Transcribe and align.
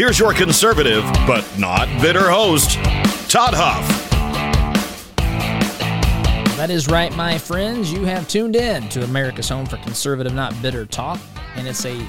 Here's 0.00 0.18
your 0.18 0.32
conservative, 0.32 1.04
but 1.26 1.46
not 1.58 1.86
bitter 2.00 2.30
host, 2.30 2.76
Todd 3.28 3.52
Huff. 3.54 3.86
That 6.56 6.70
is 6.70 6.88
right, 6.88 7.14
my 7.16 7.36
friends. 7.36 7.92
You 7.92 8.06
have 8.06 8.26
tuned 8.26 8.56
in 8.56 8.88
to 8.88 9.04
America's 9.04 9.50
Home 9.50 9.66
for 9.66 9.76
Conservative, 9.76 10.32
Not 10.32 10.54
Bitter 10.62 10.86
Talk, 10.86 11.20
and 11.54 11.68
it's 11.68 11.84
a 11.84 12.02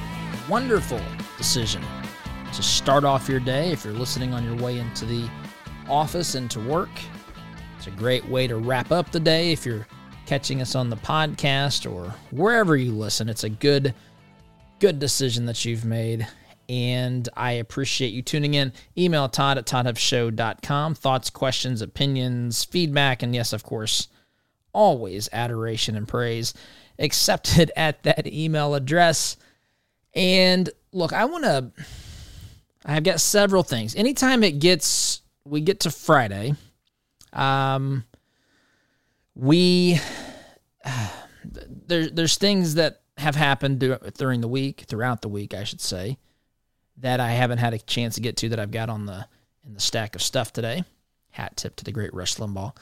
wonderful 0.47 1.01
decision 1.37 1.83
to 2.53 2.63
start 2.63 3.03
off 3.03 3.27
your 3.27 3.41
day 3.41 3.73
if 3.73 3.83
you're 3.83 3.93
listening 3.93 4.33
on 4.33 4.45
your 4.45 4.55
way 4.55 4.79
into 4.79 5.05
the 5.05 5.29
office 5.89 6.35
and 6.35 6.49
to 6.51 6.61
work. 6.61 6.91
It's 7.77 7.87
a 7.87 7.91
great 7.91 8.25
way 8.29 8.47
to 8.47 8.55
wrap 8.55 8.93
up 8.93 9.11
the 9.11 9.19
day 9.19 9.51
if 9.51 9.65
you're 9.65 9.85
catching 10.25 10.61
us 10.61 10.75
on 10.75 10.89
the 10.89 10.95
podcast 10.95 11.91
or 11.91 12.15
wherever 12.29 12.77
you 12.77 12.93
listen. 12.93 13.27
It's 13.27 13.43
a 13.43 13.49
good, 13.49 13.93
good 14.79 14.97
decision 14.97 15.45
that 15.47 15.65
you've 15.65 15.83
made. 15.83 16.25
And 16.71 17.27
I 17.35 17.51
appreciate 17.51 18.13
you 18.13 18.21
tuning 18.21 18.53
in. 18.53 18.71
Email 18.97 19.27
Todd 19.27 19.57
at 19.57 19.65
ToddHuffShow.com. 19.65 20.95
Thoughts, 20.95 21.29
questions, 21.29 21.81
opinions, 21.81 22.63
feedback, 22.63 23.21
and 23.21 23.35
yes, 23.35 23.51
of 23.51 23.63
course, 23.63 24.07
always 24.71 25.27
adoration 25.33 25.97
and 25.97 26.07
praise 26.07 26.53
accepted 26.99 27.73
at 27.75 28.03
that 28.03 28.25
email 28.25 28.73
address. 28.73 29.35
And 30.13 30.69
look, 30.93 31.11
I 31.11 31.25
want 31.25 31.43
to, 31.43 31.71
I've 32.85 33.03
got 33.03 33.19
several 33.19 33.63
things. 33.63 33.93
Anytime 33.93 34.41
it 34.41 34.59
gets, 34.59 35.23
we 35.43 35.59
get 35.59 35.81
to 35.81 35.91
Friday, 35.91 36.53
um, 37.33 38.05
we, 39.35 39.99
uh, 40.85 41.09
there, 41.87 42.09
there's 42.09 42.37
things 42.37 42.75
that 42.75 43.01
have 43.17 43.35
happened 43.35 43.79
during 44.17 44.39
the 44.39 44.47
week, 44.47 44.85
throughout 44.87 45.21
the 45.21 45.27
week, 45.27 45.53
I 45.53 45.65
should 45.65 45.81
say, 45.81 46.17
that 47.01 47.19
I 47.19 47.31
haven't 47.31 47.57
had 47.57 47.73
a 47.73 47.79
chance 47.79 48.15
to 48.15 48.21
get 48.21 48.37
to 48.37 48.49
that 48.49 48.59
I've 48.59 48.71
got 48.71 48.89
on 48.89 49.05
the, 49.05 49.25
in 49.65 49.73
the 49.73 49.79
stack 49.79 50.15
of 50.15 50.21
stuff 50.21 50.53
today. 50.53 50.83
Hat 51.31 51.57
tip 51.57 51.75
to 51.77 51.83
the 51.83 51.91
great 51.91 52.13
Rush 52.13 52.35
Limbaugh. 52.35 52.75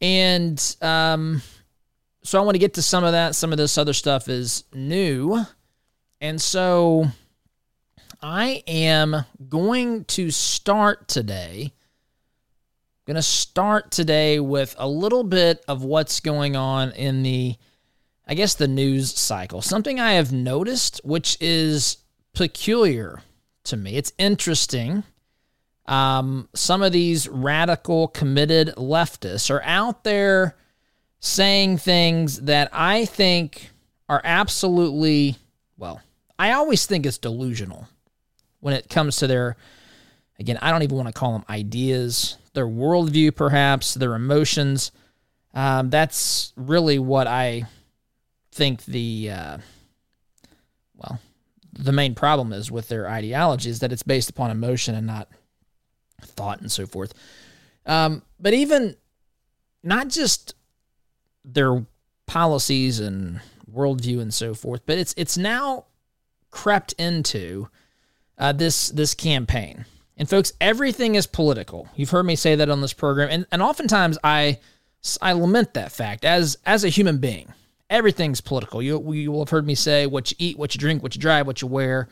And 0.00 0.76
um, 0.80 1.42
so 2.22 2.40
I 2.40 2.44
want 2.44 2.54
to 2.54 2.60
get 2.60 2.74
to 2.74 2.82
some 2.82 3.04
of 3.04 3.12
that. 3.12 3.34
Some 3.34 3.52
of 3.52 3.58
this 3.58 3.78
other 3.78 3.92
stuff 3.92 4.28
is 4.28 4.64
new. 4.72 5.44
And 6.20 6.40
so 6.40 7.06
I 8.22 8.62
am 8.66 9.24
going 9.48 10.04
to 10.04 10.30
start 10.30 11.08
today. 11.08 11.72
I'm 11.72 13.12
going 13.12 13.16
to 13.16 13.22
start 13.22 13.90
today 13.90 14.38
with 14.38 14.74
a 14.78 14.88
little 14.88 15.24
bit 15.24 15.64
of 15.66 15.82
what's 15.82 16.20
going 16.20 16.54
on 16.54 16.92
in 16.92 17.22
the, 17.22 17.56
I 18.26 18.34
guess, 18.34 18.54
the 18.54 18.68
news 18.68 19.14
cycle. 19.14 19.62
Something 19.62 19.98
I 19.98 20.12
have 20.12 20.32
noticed, 20.32 21.00
which 21.04 21.36
is 21.40 21.98
peculiar 22.34 23.22
to 23.68 23.76
me. 23.76 23.96
It's 23.96 24.12
interesting 24.18 25.04
um, 25.88 26.50
some 26.54 26.82
of 26.82 26.92
these 26.92 27.26
radical, 27.28 28.08
committed 28.08 28.74
leftists 28.76 29.50
are 29.50 29.62
out 29.62 30.04
there 30.04 30.54
saying 31.18 31.78
things 31.78 32.42
that 32.42 32.68
I 32.72 33.06
think 33.06 33.70
are 34.06 34.20
absolutely, 34.22 35.36
well, 35.78 36.02
I 36.38 36.52
always 36.52 36.84
think 36.84 37.06
it's 37.06 37.16
delusional 37.16 37.88
when 38.60 38.74
it 38.74 38.90
comes 38.90 39.16
to 39.16 39.26
their, 39.26 39.56
again, 40.38 40.58
I 40.60 40.70
don't 40.70 40.82
even 40.82 40.96
want 40.96 41.08
to 41.08 41.18
call 41.18 41.32
them 41.32 41.44
ideas, 41.48 42.36
their 42.52 42.66
worldview, 42.66 43.34
perhaps, 43.34 43.94
their 43.94 44.14
emotions. 44.14 44.92
Um, 45.54 45.88
that's 45.88 46.52
really 46.54 46.98
what 46.98 47.26
I 47.26 47.64
think 48.52 48.84
the, 48.84 49.30
uh, 49.30 49.58
well, 50.96 51.18
the 51.72 51.92
main 51.92 52.14
problem 52.14 52.52
is 52.52 52.70
with 52.70 52.88
their 52.88 53.08
ideology 53.08 53.70
is 53.70 53.80
that 53.80 53.92
it's 53.92 54.02
based 54.02 54.30
upon 54.30 54.50
emotion 54.50 54.94
and 54.94 55.06
not 55.06 55.28
thought 56.22 56.60
and 56.60 56.70
so 56.70 56.86
forth. 56.86 57.14
Um, 57.86 58.22
but 58.38 58.54
even 58.54 58.96
not 59.82 60.08
just 60.08 60.54
their 61.44 61.86
policies 62.26 63.00
and 63.00 63.40
worldview 63.70 64.20
and 64.20 64.32
so 64.32 64.54
forth, 64.54 64.82
but 64.86 64.98
it's 64.98 65.14
it's 65.16 65.38
now 65.38 65.86
crept 66.50 66.92
into 66.94 67.68
uh, 68.36 68.52
this 68.52 68.88
this 68.90 69.14
campaign. 69.14 69.84
And 70.16 70.28
folks, 70.28 70.52
everything 70.60 71.14
is 71.14 71.26
political. 71.26 71.88
You've 71.94 72.10
heard 72.10 72.26
me 72.26 72.34
say 72.34 72.56
that 72.56 72.68
on 72.68 72.80
this 72.80 72.92
program, 72.92 73.28
and 73.30 73.46
and 73.52 73.62
oftentimes 73.62 74.18
I 74.22 74.58
I 75.22 75.32
lament 75.32 75.74
that 75.74 75.92
fact 75.92 76.24
as 76.24 76.58
as 76.66 76.84
a 76.84 76.88
human 76.88 77.18
being. 77.18 77.52
Everything's 77.90 78.40
political. 78.40 78.82
You 78.82 79.12
you 79.12 79.32
will 79.32 79.40
have 79.40 79.50
heard 79.50 79.66
me 79.66 79.74
say 79.74 80.06
what 80.06 80.30
you 80.30 80.36
eat, 80.38 80.58
what 80.58 80.74
you 80.74 80.78
drink, 80.78 81.02
what 81.02 81.14
you 81.14 81.20
drive, 81.20 81.46
what 81.46 81.62
you 81.62 81.68
wear. 81.68 82.08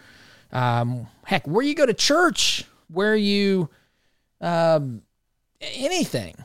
Um, 0.53 1.07
heck, 1.25 1.47
where 1.47 1.65
you 1.65 1.75
go 1.75 1.85
to 1.85 1.95
church, 1.95 2.65
where 2.89 3.17
you 3.17 3.69
um, 4.41 5.03
anything, 5.61 6.37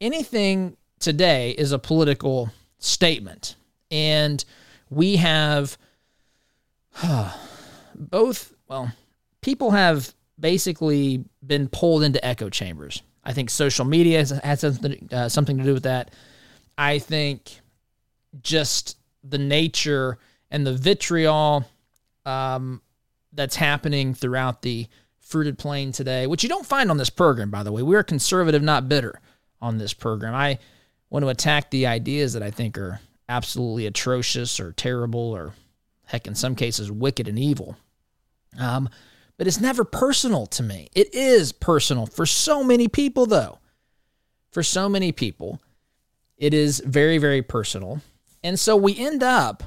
anything 0.00 0.76
today 0.98 1.50
is 1.50 1.72
a 1.72 1.78
political 1.78 2.50
statement. 2.78 3.56
And 3.90 4.44
we 4.88 5.16
have 5.16 5.76
uh, 7.02 7.36
both, 7.94 8.54
well, 8.68 8.92
people 9.40 9.72
have 9.72 10.12
basically 10.38 11.24
been 11.44 11.68
pulled 11.68 12.02
into 12.02 12.24
echo 12.24 12.48
chambers. 12.48 13.02
I 13.24 13.32
think 13.32 13.50
social 13.50 13.84
media 13.84 14.18
has, 14.18 14.30
has 14.30 14.60
something, 14.60 15.08
uh, 15.12 15.28
something 15.28 15.58
to 15.58 15.64
do 15.64 15.74
with 15.74 15.82
that. 15.82 16.12
I 16.78 16.98
think 16.98 17.59
just 18.42 18.96
the 19.22 19.38
nature 19.38 20.18
and 20.50 20.66
the 20.66 20.74
vitriol 20.74 21.64
um, 22.24 22.80
that's 23.32 23.56
happening 23.56 24.14
throughout 24.14 24.62
the 24.62 24.86
fruited 25.20 25.58
plain 25.58 25.92
today, 25.92 26.26
which 26.26 26.42
you 26.42 26.48
don't 26.48 26.66
find 26.66 26.90
on 26.90 26.96
this 26.96 27.10
program, 27.10 27.50
by 27.50 27.62
the 27.62 27.72
way. 27.72 27.82
We're 27.82 28.02
conservative, 28.02 28.62
not 28.62 28.88
bitter 28.88 29.20
on 29.60 29.78
this 29.78 29.92
program. 29.92 30.34
I 30.34 30.58
want 31.08 31.24
to 31.24 31.28
attack 31.28 31.70
the 31.70 31.86
ideas 31.86 32.32
that 32.32 32.42
I 32.42 32.50
think 32.50 32.76
are 32.78 33.00
absolutely 33.28 33.86
atrocious 33.86 34.58
or 34.58 34.72
terrible 34.72 35.20
or, 35.20 35.54
heck, 36.06 36.26
in 36.26 36.34
some 36.34 36.56
cases, 36.56 36.90
wicked 36.90 37.28
and 37.28 37.38
evil. 37.38 37.76
Um, 38.58 38.88
but 39.38 39.46
it's 39.46 39.60
never 39.60 39.84
personal 39.84 40.46
to 40.46 40.62
me. 40.62 40.88
It 40.94 41.14
is 41.14 41.52
personal 41.52 42.06
for 42.06 42.26
so 42.26 42.64
many 42.64 42.88
people, 42.88 43.26
though. 43.26 43.58
For 44.50 44.64
so 44.64 44.88
many 44.88 45.12
people, 45.12 45.60
it 46.36 46.52
is 46.52 46.82
very, 46.84 47.18
very 47.18 47.40
personal. 47.40 48.00
And 48.42 48.58
so 48.58 48.76
we 48.76 48.96
end 48.96 49.22
up, 49.22 49.62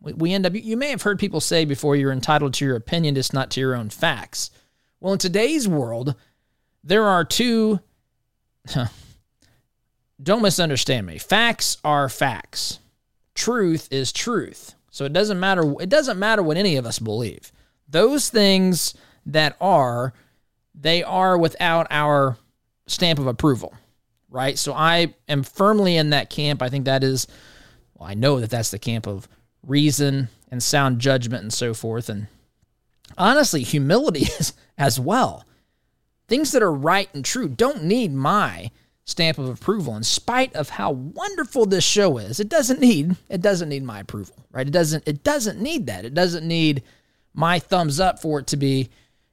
we 0.00 0.32
end 0.32 0.46
up, 0.46 0.54
you 0.54 0.76
may 0.76 0.90
have 0.90 1.02
heard 1.02 1.18
people 1.18 1.40
say 1.40 1.64
before 1.64 1.96
you're 1.96 2.12
entitled 2.12 2.54
to 2.54 2.64
your 2.64 2.76
opinion, 2.76 3.14
just 3.14 3.32
not 3.32 3.50
to 3.52 3.60
your 3.60 3.74
own 3.74 3.90
facts. 3.90 4.50
Well, 5.00 5.12
in 5.12 5.18
today's 5.18 5.66
world, 5.66 6.14
there 6.84 7.04
are 7.04 7.24
two. 7.24 7.80
don't 10.22 10.42
misunderstand 10.42 11.06
me. 11.06 11.18
Facts 11.18 11.78
are 11.84 12.08
facts. 12.08 12.80
Truth 13.34 13.88
is 13.90 14.12
truth. 14.12 14.74
So 14.90 15.04
it 15.04 15.12
doesn't 15.12 15.38
matter. 15.38 15.74
It 15.80 15.88
doesn't 15.88 16.18
matter 16.18 16.42
what 16.42 16.56
any 16.56 16.76
of 16.76 16.86
us 16.86 16.98
believe. 16.98 17.52
Those 17.88 18.28
things 18.28 18.94
that 19.26 19.56
are, 19.60 20.12
they 20.74 21.02
are 21.02 21.38
without 21.38 21.86
our 21.90 22.36
stamp 22.86 23.18
of 23.18 23.26
approval, 23.26 23.74
right? 24.28 24.58
So 24.58 24.72
I 24.72 25.14
am 25.28 25.42
firmly 25.42 25.96
in 25.96 26.10
that 26.10 26.30
camp. 26.30 26.62
I 26.62 26.68
think 26.68 26.86
that 26.86 27.04
is, 27.04 27.26
well, 27.98 28.08
I 28.08 28.14
know 28.14 28.40
that 28.40 28.50
that's 28.50 28.70
the 28.70 28.78
camp 28.78 29.06
of 29.06 29.28
reason 29.66 30.28
and 30.50 30.62
sound 30.62 31.00
judgment 31.00 31.42
and 31.42 31.52
so 31.52 31.74
forth. 31.74 32.08
And 32.08 32.28
honestly, 33.16 33.62
humility 33.62 34.20
is 34.40 34.52
as 34.76 34.98
well. 34.98 35.44
Things 36.28 36.52
that 36.52 36.62
are 36.62 36.72
right 36.72 37.08
and 37.14 37.24
true 37.24 37.48
don't 37.48 37.84
need 37.84 38.12
my 38.12 38.70
stamp 39.04 39.38
of 39.38 39.48
approval 39.48 39.96
in 39.96 40.02
spite 40.02 40.54
of 40.54 40.68
how 40.68 40.90
wonderful 40.90 41.64
this 41.64 41.84
show 41.84 42.18
is. 42.18 42.40
It 42.40 42.48
doesn't 42.50 42.80
need 42.80 43.16
it 43.30 43.40
doesn't 43.40 43.70
need 43.70 43.82
my 43.82 44.00
approval, 44.00 44.36
right? 44.52 44.66
It 44.66 44.72
doesn't 44.72 45.08
it 45.08 45.24
doesn't 45.24 45.60
need 45.60 45.86
that. 45.86 46.04
It 46.04 46.14
doesn't 46.14 46.46
need 46.46 46.82
my 47.32 47.58
thumbs 47.58 48.00
up 48.00 48.20
for 48.20 48.40
it 48.40 48.46
to 48.48 48.56
be 48.58 48.90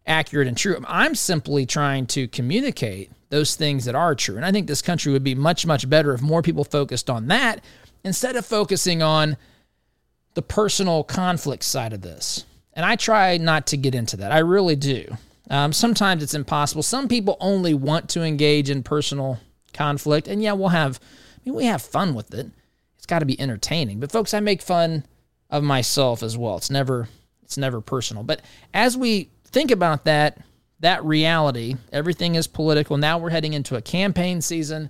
accurate 0.08 0.48
and 0.48 0.58
true. 0.58 0.82
I'm 0.88 1.16
simply 1.16 1.66
trying 1.66 2.06
to 2.08 2.28
communicate 2.30 3.12
those 3.30 3.56
things 3.56 3.86
that 3.86 3.96
are 3.96 4.16
true. 4.16 4.38
And 4.38 4.46
I 4.46 4.52
think 4.52 4.68
this 4.68 4.82
country 4.82 5.12
would 5.12 5.24
be 5.24 5.36
much 5.36 5.66
much 5.66 5.90
better 5.90 6.14
if 6.14 6.22
more 6.22 6.42
people 6.42 6.64
focused 6.64 7.10
on 7.10 7.28
that 7.28 7.62
instead 8.06 8.36
of 8.36 8.46
focusing 8.46 9.02
on 9.02 9.36
the 10.36 10.42
personal 10.42 11.04
conflict 11.04 11.64
side 11.64 11.92
of 11.92 12.02
this. 12.02 12.46
And 12.74 12.86
I 12.86 12.96
try 12.96 13.38
not 13.38 13.68
to 13.68 13.78
get 13.78 13.96
into 13.96 14.18
that. 14.18 14.32
I 14.32 14.40
really 14.40 14.76
do. 14.76 15.18
Um, 15.50 15.74
sometimes 15.74 16.22
it's 16.22 16.34
impossible. 16.34 16.84
Some 16.84 17.08
people 17.08 17.36
only 17.40 17.74
want 17.74 18.10
to 18.12 18.24
engage 18.24 18.70
in 18.70 18.84
personal 18.84 19.40
conflict, 19.74 20.28
and 20.28 20.42
yeah, 20.42 20.54
we'll 20.54 20.70
have. 20.70 21.00
I 21.02 21.50
mean, 21.50 21.56
we 21.56 21.66
have 21.66 21.82
fun 21.82 22.16
with 22.16 22.34
it. 22.34 22.48
It's 22.98 23.06
got 23.06 23.20
to 23.20 23.26
be 23.26 23.40
entertaining. 23.40 24.00
But 24.00 24.12
folks, 24.12 24.34
I 24.34 24.40
make 24.40 24.62
fun 24.62 25.06
of 25.50 25.64
myself 25.64 26.24
as 26.24 26.38
well. 26.38 26.58
It's 26.58 26.72
never 26.72 27.08
it's 27.44 27.58
never 27.58 27.82
personal. 27.82 28.24
But 28.24 28.42
as 28.74 28.98
we 28.98 29.30
think 29.46 29.72
about 29.72 30.06
that 30.06 30.40
that 30.80 31.04
reality, 31.06 31.76
everything 31.92 32.36
is 32.36 32.48
political. 32.48 32.98
Now 32.98 33.18
we're 33.18 33.30
heading 33.30 33.54
into 33.54 33.76
a 33.76 33.82
campaign 33.82 34.42
season. 34.42 34.90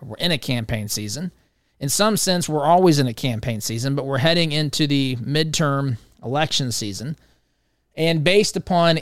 We're 0.00 0.16
in 0.16 0.32
a 0.32 0.38
campaign 0.38 0.88
season. 0.88 1.32
In 1.78 1.88
some 1.88 2.16
sense, 2.16 2.48
we're 2.48 2.64
always 2.64 2.98
in 2.98 3.06
a 3.06 3.14
campaign 3.14 3.60
season, 3.60 3.94
but 3.94 4.06
we're 4.06 4.18
heading 4.18 4.52
into 4.52 4.86
the 4.86 5.16
midterm 5.16 5.98
election 6.24 6.72
season. 6.72 7.16
And 7.94 8.24
based 8.24 8.56
upon 8.56 9.00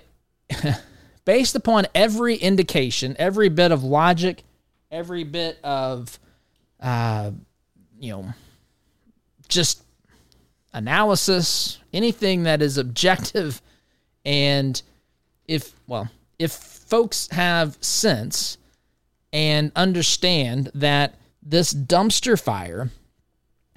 based 1.25 1.55
upon 1.55 1.87
every 1.95 2.37
indication, 2.37 3.17
every 3.19 3.49
bit 3.49 3.73
of 3.73 3.85
logic, 3.85 4.43
every 4.91 5.25
bit 5.25 5.59
of 5.63 6.19
uh, 6.81 7.31
you 7.99 8.13
know, 8.13 8.27
just 9.49 9.83
analysis, 10.73 11.79
anything 11.93 12.43
that 12.43 12.61
is 12.61 12.77
objective, 12.77 13.63
and 14.25 14.83
if 15.47 15.73
well, 15.87 16.11
if 16.39 16.53
folks 16.53 17.29
have 17.31 17.79
sense 17.81 18.59
and 19.33 19.73
understand 19.75 20.71
that 20.75 21.15
this 21.45 21.73
dumpster 21.75 22.41
fire 22.41 22.91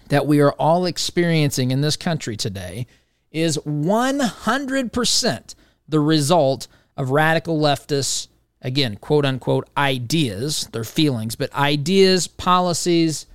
that 0.08 0.26
we 0.26 0.40
are 0.40 0.54
all 0.54 0.86
experiencing 0.86 1.72
in 1.72 1.82
this 1.82 1.98
country 1.98 2.38
today 2.38 2.88
is 3.32 3.58
100% 3.58 5.56
the 5.90 6.00
result 6.00 6.68
of 6.96 7.12
radical 7.12 7.60
leftists, 7.60 8.30
again, 8.62 8.96
quote 8.96 9.26
unquote, 9.26 9.70
ideas, 9.78 10.68
their 10.72 10.86
feelings, 10.86 11.36
but 11.36 11.54
ideas, 11.54 12.28
policies, 12.28 13.26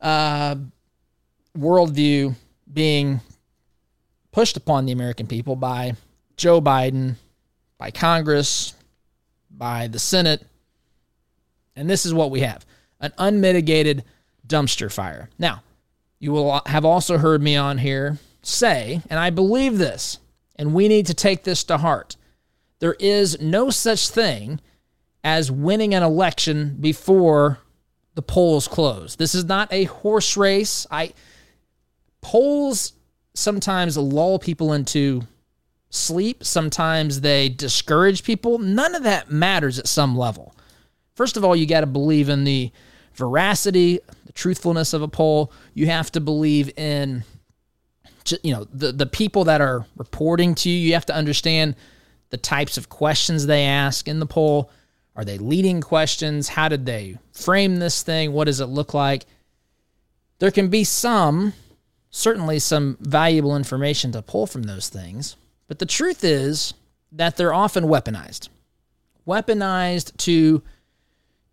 uh, 0.00 0.56
worldview 1.56 2.34
being 2.70 3.20
pushed 4.30 4.56
upon 4.56 4.84
the 4.84 4.92
American 4.92 5.26
people 5.26 5.56
by 5.56 5.94
Joe 6.36 6.60
Biden, 6.60 7.14
by 7.78 7.90
Congress, 7.90 8.74
by 9.50 9.86
the 9.86 9.98
Senate. 9.98 10.44
And 11.76 11.88
this 11.88 12.04
is 12.04 12.12
what 12.12 12.30
we 12.30 12.40
have 12.40 12.66
an 13.04 13.12
unmitigated 13.18 14.04
dumpster 14.46 14.92
fire. 14.92 15.30
Now, 15.38 15.62
you 16.18 16.32
will 16.32 16.60
have 16.66 16.84
also 16.84 17.18
heard 17.18 17.42
me 17.42 17.56
on 17.56 17.78
here 17.78 18.18
say, 18.42 19.00
and 19.08 19.18
I 19.18 19.30
believe 19.30 19.78
this, 19.78 20.18
and 20.56 20.74
we 20.74 20.88
need 20.88 21.06
to 21.06 21.14
take 21.14 21.44
this 21.44 21.64
to 21.64 21.78
heart 21.78 22.16
there 22.84 22.96
is 23.00 23.40
no 23.40 23.70
such 23.70 24.10
thing 24.10 24.60
as 25.24 25.50
winning 25.50 25.94
an 25.94 26.02
election 26.02 26.76
before 26.80 27.58
the 28.14 28.20
polls 28.20 28.68
close. 28.68 29.16
This 29.16 29.34
is 29.34 29.46
not 29.46 29.72
a 29.72 29.84
horse 29.84 30.36
race. 30.36 30.86
I 30.90 31.14
polls 32.20 32.92
sometimes 33.32 33.96
lull 33.96 34.38
people 34.38 34.74
into 34.74 35.22
sleep, 35.88 36.44
sometimes 36.44 37.22
they 37.22 37.48
discourage 37.48 38.22
people. 38.22 38.58
None 38.58 38.94
of 38.94 39.04
that 39.04 39.30
matters 39.30 39.78
at 39.78 39.88
some 39.88 40.14
level. 40.14 40.54
First 41.14 41.38
of 41.38 41.44
all, 41.44 41.56
you 41.56 41.66
got 41.66 41.80
to 41.80 41.86
believe 41.86 42.28
in 42.28 42.44
the 42.44 42.70
veracity, 43.14 44.00
the 44.26 44.32
truthfulness 44.32 44.92
of 44.92 45.02
a 45.02 45.08
poll. 45.08 45.52
You 45.74 45.86
have 45.86 46.10
to 46.12 46.20
believe 46.20 46.70
in 46.78 47.24
you 48.42 48.52
know 48.52 48.64
the 48.72 48.92
the 48.92 49.06
people 49.06 49.44
that 49.44 49.60
are 49.60 49.86
reporting 49.96 50.54
to 50.56 50.70
you. 50.70 50.78
You 50.78 50.94
have 50.94 51.06
to 51.06 51.14
understand 51.14 51.76
the 52.30 52.36
types 52.36 52.78
of 52.78 52.88
questions 52.88 53.46
they 53.46 53.64
ask 53.64 54.08
in 54.08 54.18
the 54.18 54.26
poll. 54.26 54.70
Are 55.16 55.24
they 55.24 55.38
leading 55.38 55.80
questions? 55.80 56.48
How 56.48 56.68
did 56.68 56.86
they 56.86 57.18
frame 57.32 57.76
this 57.76 58.02
thing? 58.02 58.32
What 58.32 58.44
does 58.44 58.60
it 58.60 58.66
look 58.66 58.94
like? 58.94 59.26
There 60.40 60.50
can 60.50 60.68
be 60.68 60.82
some, 60.82 61.52
certainly 62.10 62.58
some 62.58 62.98
valuable 63.00 63.56
information 63.56 64.10
to 64.12 64.22
pull 64.22 64.46
from 64.46 64.64
those 64.64 64.88
things, 64.88 65.36
but 65.68 65.78
the 65.78 65.86
truth 65.86 66.24
is 66.24 66.74
that 67.12 67.36
they're 67.36 67.54
often 67.54 67.84
weaponized. 67.84 68.48
Weaponized 69.26 70.16
to 70.18 70.62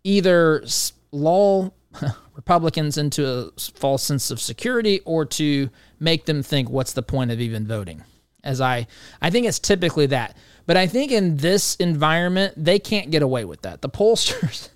either 0.02 0.64
lull 1.12 1.74
Republicans 2.34 2.98
into 2.98 3.26
a 3.26 3.50
false 3.74 4.02
sense 4.02 4.30
of 4.30 4.40
security 4.40 5.00
or 5.04 5.24
to 5.26 5.70
make 6.00 6.24
them 6.24 6.42
think, 6.42 6.68
what's 6.68 6.92
the 6.92 7.02
point 7.02 7.30
of 7.30 7.40
even 7.40 7.66
voting? 7.66 8.02
As 8.42 8.60
I, 8.60 8.88
I 9.20 9.30
think 9.30 9.46
it's 9.46 9.58
typically 9.58 10.06
that. 10.06 10.36
But 10.66 10.76
I 10.76 10.86
think 10.86 11.12
in 11.12 11.36
this 11.36 11.76
environment, 11.76 12.54
they 12.56 12.78
can't 12.78 13.10
get 13.10 13.22
away 13.22 13.44
with 13.44 13.62
that. 13.62 13.82
The 13.82 13.88
pollsters, 13.88 14.70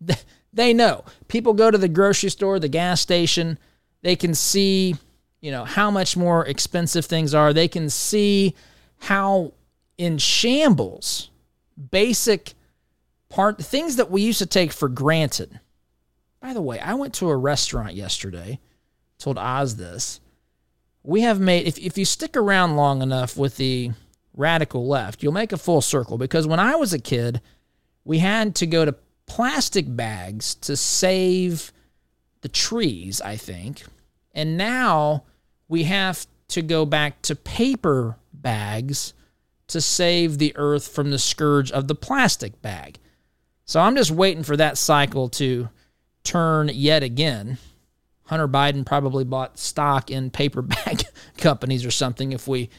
they 0.52 0.72
know. 0.72 1.04
People 1.28 1.52
go 1.52 1.70
to 1.70 1.78
the 1.78 1.88
grocery 1.88 2.30
store, 2.30 2.58
the 2.58 2.68
gas 2.68 3.00
station, 3.00 3.58
they 4.02 4.16
can 4.16 4.34
see, 4.34 4.96
you 5.40 5.50
know, 5.50 5.64
how 5.64 5.90
much 5.90 6.16
more 6.16 6.44
expensive 6.46 7.04
things 7.04 7.34
are. 7.34 7.52
They 7.52 7.68
can 7.68 7.88
see 7.88 8.54
how 8.98 9.52
in 9.98 10.18
shambles 10.18 11.30
basic 11.90 12.54
part 13.28 13.64
things 13.64 13.96
that 13.96 14.10
we 14.10 14.22
used 14.22 14.40
to 14.40 14.46
take 14.46 14.72
for 14.72 14.88
granted. 14.88 15.60
By 16.42 16.52
the 16.52 16.60
way, 16.60 16.80
I 16.80 16.94
went 16.94 17.14
to 17.14 17.30
a 17.30 17.36
restaurant 17.36 17.94
yesterday, 17.94 18.58
told 19.16 19.38
Oz 19.38 19.76
this. 19.76 20.20
We 21.04 21.20
have 21.20 21.38
made 21.38 21.68
if 21.68 21.78
if 21.78 21.96
you 21.96 22.04
stick 22.04 22.36
around 22.36 22.76
long 22.76 23.00
enough 23.00 23.36
with 23.36 23.56
the 23.56 23.92
radical 24.34 24.88
left, 24.88 25.22
you'll 25.22 25.32
make 25.32 25.52
a 25.52 25.56
full 25.56 25.80
circle 25.80 26.18
because 26.18 26.46
when 26.46 26.58
I 26.58 26.74
was 26.74 26.92
a 26.92 26.98
kid, 26.98 27.40
we 28.04 28.18
had 28.18 28.56
to 28.56 28.66
go 28.66 28.84
to 28.84 28.96
plastic 29.26 29.86
bags 29.94 30.56
to 30.56 30.76
save 30.76 31.72
the 32.40 32.48
trees, 32.48 33.20
I 33.20 33.36
think. 33.36 33.84
And 34.32 34.56
now 34.56 35.22
we 35.68 35.84
have 35.84 36.26
to 36.48 36.62
go 36.62 36.84
back 36.84 37.22
to 37.22 37.36
paper 37.36 38.16
bags 38.32 39.14
to 39.68 39.80
save 39.80 40.38
the 40.38 40.52
earth 40.56 40.88
from 40.88 41.12
the 41.12 41.18
scourge 41.20 41.70
of 41.70 41.86
the 41.86 41.94
plastic 41.94 42.60
bag. 42.62 42.98
So 43.64 43.78
I'm 43.80 43.94
just 43.94 44.10
waiting 44.10 44.42
for 44.42 44.56
that 44.56 44.76
cycle 44.76 45.28
to 45.30 45.68
turn 46.24 46.70
yet 46.72 47.02
again. 47.02 47.58
Hunter 48.24 48.48
Biden 48.48 48.86
probably 48.86 49.24
bought 49.24 49.58
stock 49.58 50.10
in 50.10 50.30
paper 50.30 50.62
bag 50.62 51.02
companies 51.38 51.84
or 51.84 51.90
something 51.90 52.32
if 52.32 52.48
we 52.48 52.70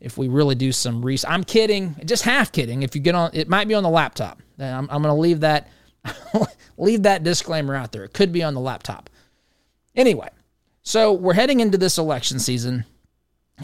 if 0.00 0.18
we 0.18 0.28
really 0.28 0.56
do 0.56 0.72
some 0.72 1.04
research. 1.04 1.30
I'm 1.30 1.44
kidding, 1.44 1.94
just 2.04 2.24
half 2.24 2.50
kidding. 2.50 2.82
If 2.82 2.96
you 2.96 3.00
get 3.00 3.14
on, 3.14 3.30
it 3.34 3.48
might 3.48 3.68
be 3.68 3.74
on 3.74 3.84
the 3.84 3.88
laptop. 3.88 4.42
I'm, 4.58 4.88
I'm 4.90 5.02
going 5.02 5.14
to 5.14 5.20
leave 5.20 5.40
that 5.40 5.68
leave 6.76 7.04
that 7.04 7.22
disclaimer 7.22 7.74
out 7.74 7.92
there. 7.92 8.04
It 8.04 8.12
could 8.12 8.32
be 8.32 8.42
on 8.42 8.54
the 8.54 8.60
laptop. 8.60 9.08
Anyway, 9.94 10.28
so 10.82 11.12
we're 11.12 11.34
heading 11.34 11.60
into 11.60 11.78
this 11.78 11.98
election 11.98 12.38
season, 12.38 12.84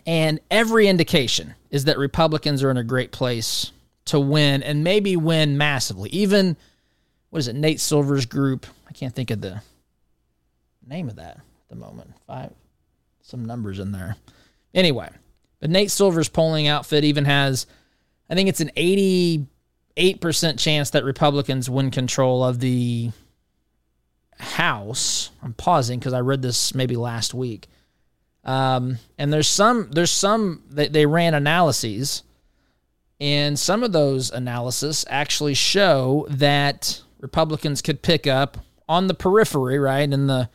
and 0.06 0.38
every 0.50 0.86
indication 0.86 1.54
is 1.70 1.84
that 1.84 1.98
Republicans 1.98 2.62
are 2.62 2.70
in 2.70 2.76
a 2.76 2.84
great 2.84 3.10
place 3.10 3.72
to 4.06 4.20
win 4.20 4.62
and 4.62 4.84
maybe 4.84 5.16
win 5.16 5.58
massively. 5.58 6.10
Even 6.10 6.56
what 7.30 7.40
is 7.40 7.48
it, 7.48 7.56
Nate 7.56 7.80
Silver's 7.80 8.26
group? 8.26 8.66
I 8.88 8.92
can't 8.92 9.14
think 9.14 9.30
of 9.30 9.40
the 9.40 9.62
name 10.86 11.08
of 11.08 11.16
that 11.16 11.36
at 11.36 11.68
the 11.68 11.76
moment. 11.76 12.12
Five, 12.26 12.52
some 13.22 13.44
numbers 13.44 13.78
in 13.78 13.92
there. 13.92 14.16
Anyway, 14.74 15.08
but 15.60 15.70
Nate 15.70 15.90
Silver's 15.90 16.28
polling 16.28 16.68
outfit 16.68 17.04
even 17.04 17.24
has, 17.24 17.66
I 18.30 18.34
think 18.34 18.48
it's 18.48 18.60
an 18.60 18.70
88% 18.76 20.58
chance 20.58 20.90
that 20.90 21.04
Republicans 21.04 21.68
win 21.68 21.90
control 21.90 22.44
of 22.44 22.60
the 22.60 23.10
House. 24.40 25.30
I'm 25.42 25.52
pausing 25.52 25.98
because 25.98 26.12
I 26.12 26.20
read 26.20 26.42
this 26.42 26.72
maybe 26.72 26.94
last 26.94 27.34
week. 27.34 27.66
Um, 28.44 28.98
and 29.18 29.32
there's 29.32 29.48
some, 29.48 29.90
there's 29.90 30.12
some, 30.12 30.62
they, 30.70 30.88
they 30.88 31.06
ran 31.06 31.34
analyses, 31.34 32.22
and 33.20 33.58
some 33.58 33.82
of 33.82 33.92
those 33.92 34.30
analysis 34.30 35.04
actually 35.10 35.54
show 35.54 36.26
that 36.30 37.02
Republicans 37.20 37.82
could 37.82 38.02
pick 38.02 38.26
up 38.26 38.58
on 38.88 39.06
the 39.06 39.14
periphery, 39.14 39.78
right? 39.78 40.10
In 40.10 40.26
the, 40.26 40.48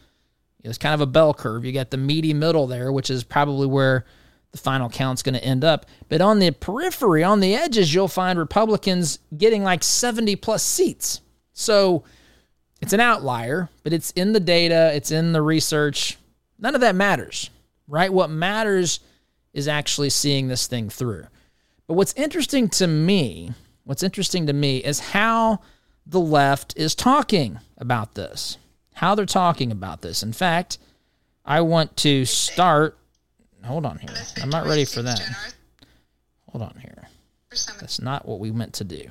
it's 0.64 0.78
kind 0.78 0.94
of 0.94 1.02
a 1.02 1.06
bell 1.06 1.34
curve. 1.34 1.66
You 1.66 1.72
got 1.72 1.92
the 1.92 1.98
meaty 1.98 2.34
middle 2.34 2.68
there, 2.68 2.92
which 2.92 3.10
is 3.10 3.24
probably 3.24 3.68
where 3.68 4.06
the 4.52 4.58
final 4.58 4.90
count's 4.90 5.24
going 5.24 5.36
to 5.36 5.44
end 5.44 5.64
up. 5.64 5.86
But 6.10 6.22
on 6.22 6.40
the 6.40 6.52
periphery, 6.52 7.24
on 7.24 7.40
the 7.40 7.56
edges, 7.56 7.94
you'll 7.94 8.08
find 8.08 8.40
Republicans 8.40 9.20
getting 9.36 9.64
like 9.64 9.84
70 9.84 10.36
plus 10.38 10.64
seats. 10.64 11.22
So 11.54 12.04
it's 12.82 12.94
an 12.94 13.00
outlier, 13.00 13.70
but 13.84 13.94
it's 13.94 14.12
in 14.12 14.34
the 14.34 14.40
data, 14.40 14.92
it's 14.94 15.12
in 15.12 15.34
the 15.34 15.42
research. 15.42 16.18
None 16.60 16.76
of 16.76 16.82
that 16.82 16.96
matters, 16.96 17.50
right? 17.88 18.14
What 18.14 18.30
matters 18.30 19.00
is 19.54 19.68
actually 19.68 20.10
seeing 20.10 20.48
this 20.48 20.68
thing 20.68 20.90
through. 20.90 21.26
But 21.88 21.96
what's 21.96 22.14
interesting 22.14 22.70
to 22.70 22.88
me, 22.88 23.52
what's 23.84 24.04
interesting 24.04 24.48
to 24.48 24.54
me 24.54 24.78
is 24.78 25.00
how 25.00 25.60
the 26.06 26.20
left 26.20 26.74
is 26.78 26.96
talking 26.96 27.60
about 27.78 28.16
this, 28.16 28.58
how 28.94 29.16
they're 29.16 29.26
talking 29.26 29.72
about 29.72 30.02
this. 30.02 30.24
In 30.24 30.34
fact, 30.34 30.78
I 31.46 31.62
want 31.62 31.98
to 31.98 32.26
start 32.26 32.98
Hold 33.66 33.86
on 33.86 33.98
here. 33.98 34.10
I'm 34.42 34.50
not 34.50 34.66
ready 34.66 34.86
for 34.86 35.02
that. 35.02 35.22
Hold 36.52 36.64
on 36.64 36.76
here. 36.80 37.08
That's 37.50 38.02
not 38.02 38.28
what 38.28 38.40
we 38.40 38.52
meant 38.52 38.74
to 38.74 38.84
do. 38.84 39.06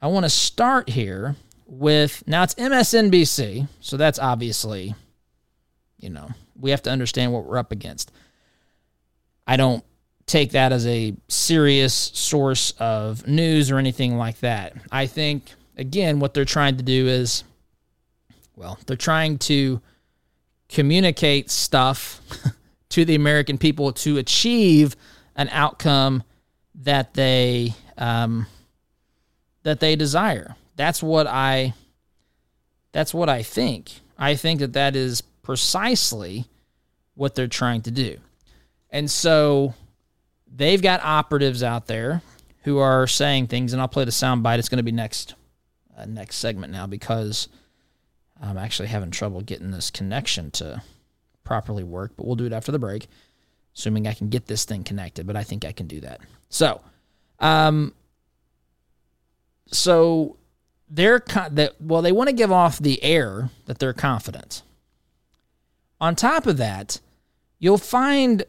I 0.00 0.06
want 0.06 0.24
to 0.24 0.30
start 0.30 0.88
here 0.88 1.36
with 1.66 2.22
now 2.26 2.42
it's 2.42 2.54
MSNBC, 2.54 3.68
so 3.80 3.96
that's 3.96 4.18
obviously, 4.18 4.94
you 5.98 6.10
know, 6.10 6.28
we 6.58 6.70
have 6.70 6.82
to 6.82 6.90
understand 6.90 7.32
what 7.32 7.44
we're 7.44 7.58
up 7.58 7.72
against. 7.72 8.12
I 9.46 9.56
don't 9.56 9.84
take 10.26 10.52
that 10.52 10.72
as 10.72 10.86
a 10.86 11.14
serious 11.28 11.94
source 11.94 12.72
of 12.78 13.26
news 13.26 13.70
or 13.70 13.78
anything 13.78 14.16
like 14.16 14.38
that. 14.40 14.74
I 14.92 15.06
think, 15.06 15.52
again, 15.82 16.20
what 16.20 16.32
they're 16.32 16.44
trying 16.44 16.76
to 16.78 16.82
do 16.82 17.08
is, 17.08 17.44
well, 18.56 18.78
they're 18.86 18.96
trying 18.96 19.36
to 19.38 19.82
communicate 20.68 21.50
stuff 21.50 22.20
to 22.90 23.04
the 23.04 23.16
American 23.16 23.58
people 23.58 23.92
to 23.92 24.16
achieve 24.16 24.96
an 25.36 25.48
outcome 25.50 26.22
that 26.74 27.14
they 27.14 27.74
um, 27.98 28.46
that 29.64 29.80
they 29.80 29.96
desire. 29.96 30.54
That's 30.76 31.02
what 31.02 31.26
I 31.26 31.74
that's 32.92 33.12
what 33.12 33.28
I 33.28 33.42
think. 33.42 33.90
I 34.16 34.36
think 34.36 34.60
that 34.60 34.74
that 34.74 34.94
is 34.94 35.20
precisely 35.20 36.44
what 37.14 37.34
they're 37.34 37.48
trying 37.48 37.82
to 37.82 37.90
do. 37.90 38.18
And 38.90 39.10
so 39.10 39.74
they've 40.54 40.80
got 40.80 41.02
operatives 41.02 41.62
out 41.62 41.86
there 41.86 42.22
who 42.62 42.78
are 42.78 43.06
saying 43.08 43.48
things, 43.48 43.72
and 43.72 43.82
I'll 43.82 43.88
play 43.88 44.04
the 44.04 44.12
soundbite. 44.12 44.58
It's 44.58 44.68
going 44.68 44.76
to 44.76 44.84
be 44.84 44.92
next 44.92 45.34
uh, 45.96 46.06
next 46.06 46.36
segment 46.36 46.72
now 46.72 46.86
because 46.86 47.48
I'm 48.40 48.58
actually 48.58 48.88
having 48.88 49.10
trouble 49.10 49.40
getting 49.40 49.70
this 49.70 49.90
connection 49.90 50.50
to 50.52 50.82
properly 51.44 51.84
work, 51.84 52.12
but 52.16 52.26
we'll 52.26 52.36
do 52.36 52.46
it 52.46 52.52
after 52.52 52.72
the 52.72 52.78
break, 52.78 53.08
assuming 53.76 54.06
I 54.06 54.14
can 54.14 54.28
get 54.28 54.46
this 54.46 54.64
thing 54.64 54.84
connected. 54.84 55.26
But 55.26 55.36
I 55.36 55.44
think 55.44 55.64
I 55.64 55.72
can 55.72 55.86
do 55.86 56.00
that. 56.00 56.20
So, 56.48 56.80
um, 57.40 57.94
so 59.66 60.36
they're 60.88 61.22
that 61.50 61.80
well, 61.80 62.02
they 62.02 62.12
want 62.12 62.28
to 62.28 62.34
give 62.34 62.52
off 62.52 62.78
the 62.78 63.02
air 63.02 63.50
that 63.66 63.78
they're 63.78 63.92
confident. 63.92 64.62
On 66.00 66.16
top 66.16 66.46
of 66.46 66.56
that, 66.56 67.00
you'll 67.58 67.78
find 67.78 68.44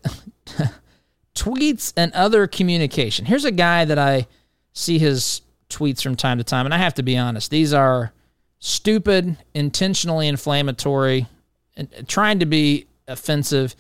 tweets 1.36 1.94
and 1.96 2.12
other 2.14 2.48
communication. 2.48 3.26
Here's 3.26 3.46
a 3.46 3.52
guy 3.52 3.86
that 3.86 4.00
I 4.00 4.28
see 4.74 4.98
his 4.98 5.42
tweets 5.74 6.02
from 6.02 6.16
time 6.16 6.38
to 6.38 6.44
time, 6.44 6.66
and 6.66 6.74
I 6.74 6.78
have 6.78 6.94
to 6.96 7.04
be 7.04 7.18
honest, 7.18 7.52
these 7.52 7.74
are 7.74 8.14
stupid, 8.60 9.38
intentionally 9.54 10.28
inflammatory, 10.28 11.28
and 11.76 11.90
trying 12.08 12.40
to 12.40 12.46
be 12.46 12.88
offensive. 13.08 13.76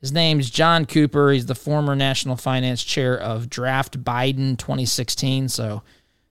His 0.00 0.12
name's 0.12 0.50
Jon 0.50 0.86
Cooper. 0.86 1.30
He's 1.30 1.46
the 1.46 1.54
former 1.54 1.94
national 1.94 2.36
finance 2.36 2.82
chair 2.82 3.16
of 3.18 3.50
Draft 3.50 4.02
Biden 4.02 4.56
2016. 4.56 5.48
So 5.48 5.82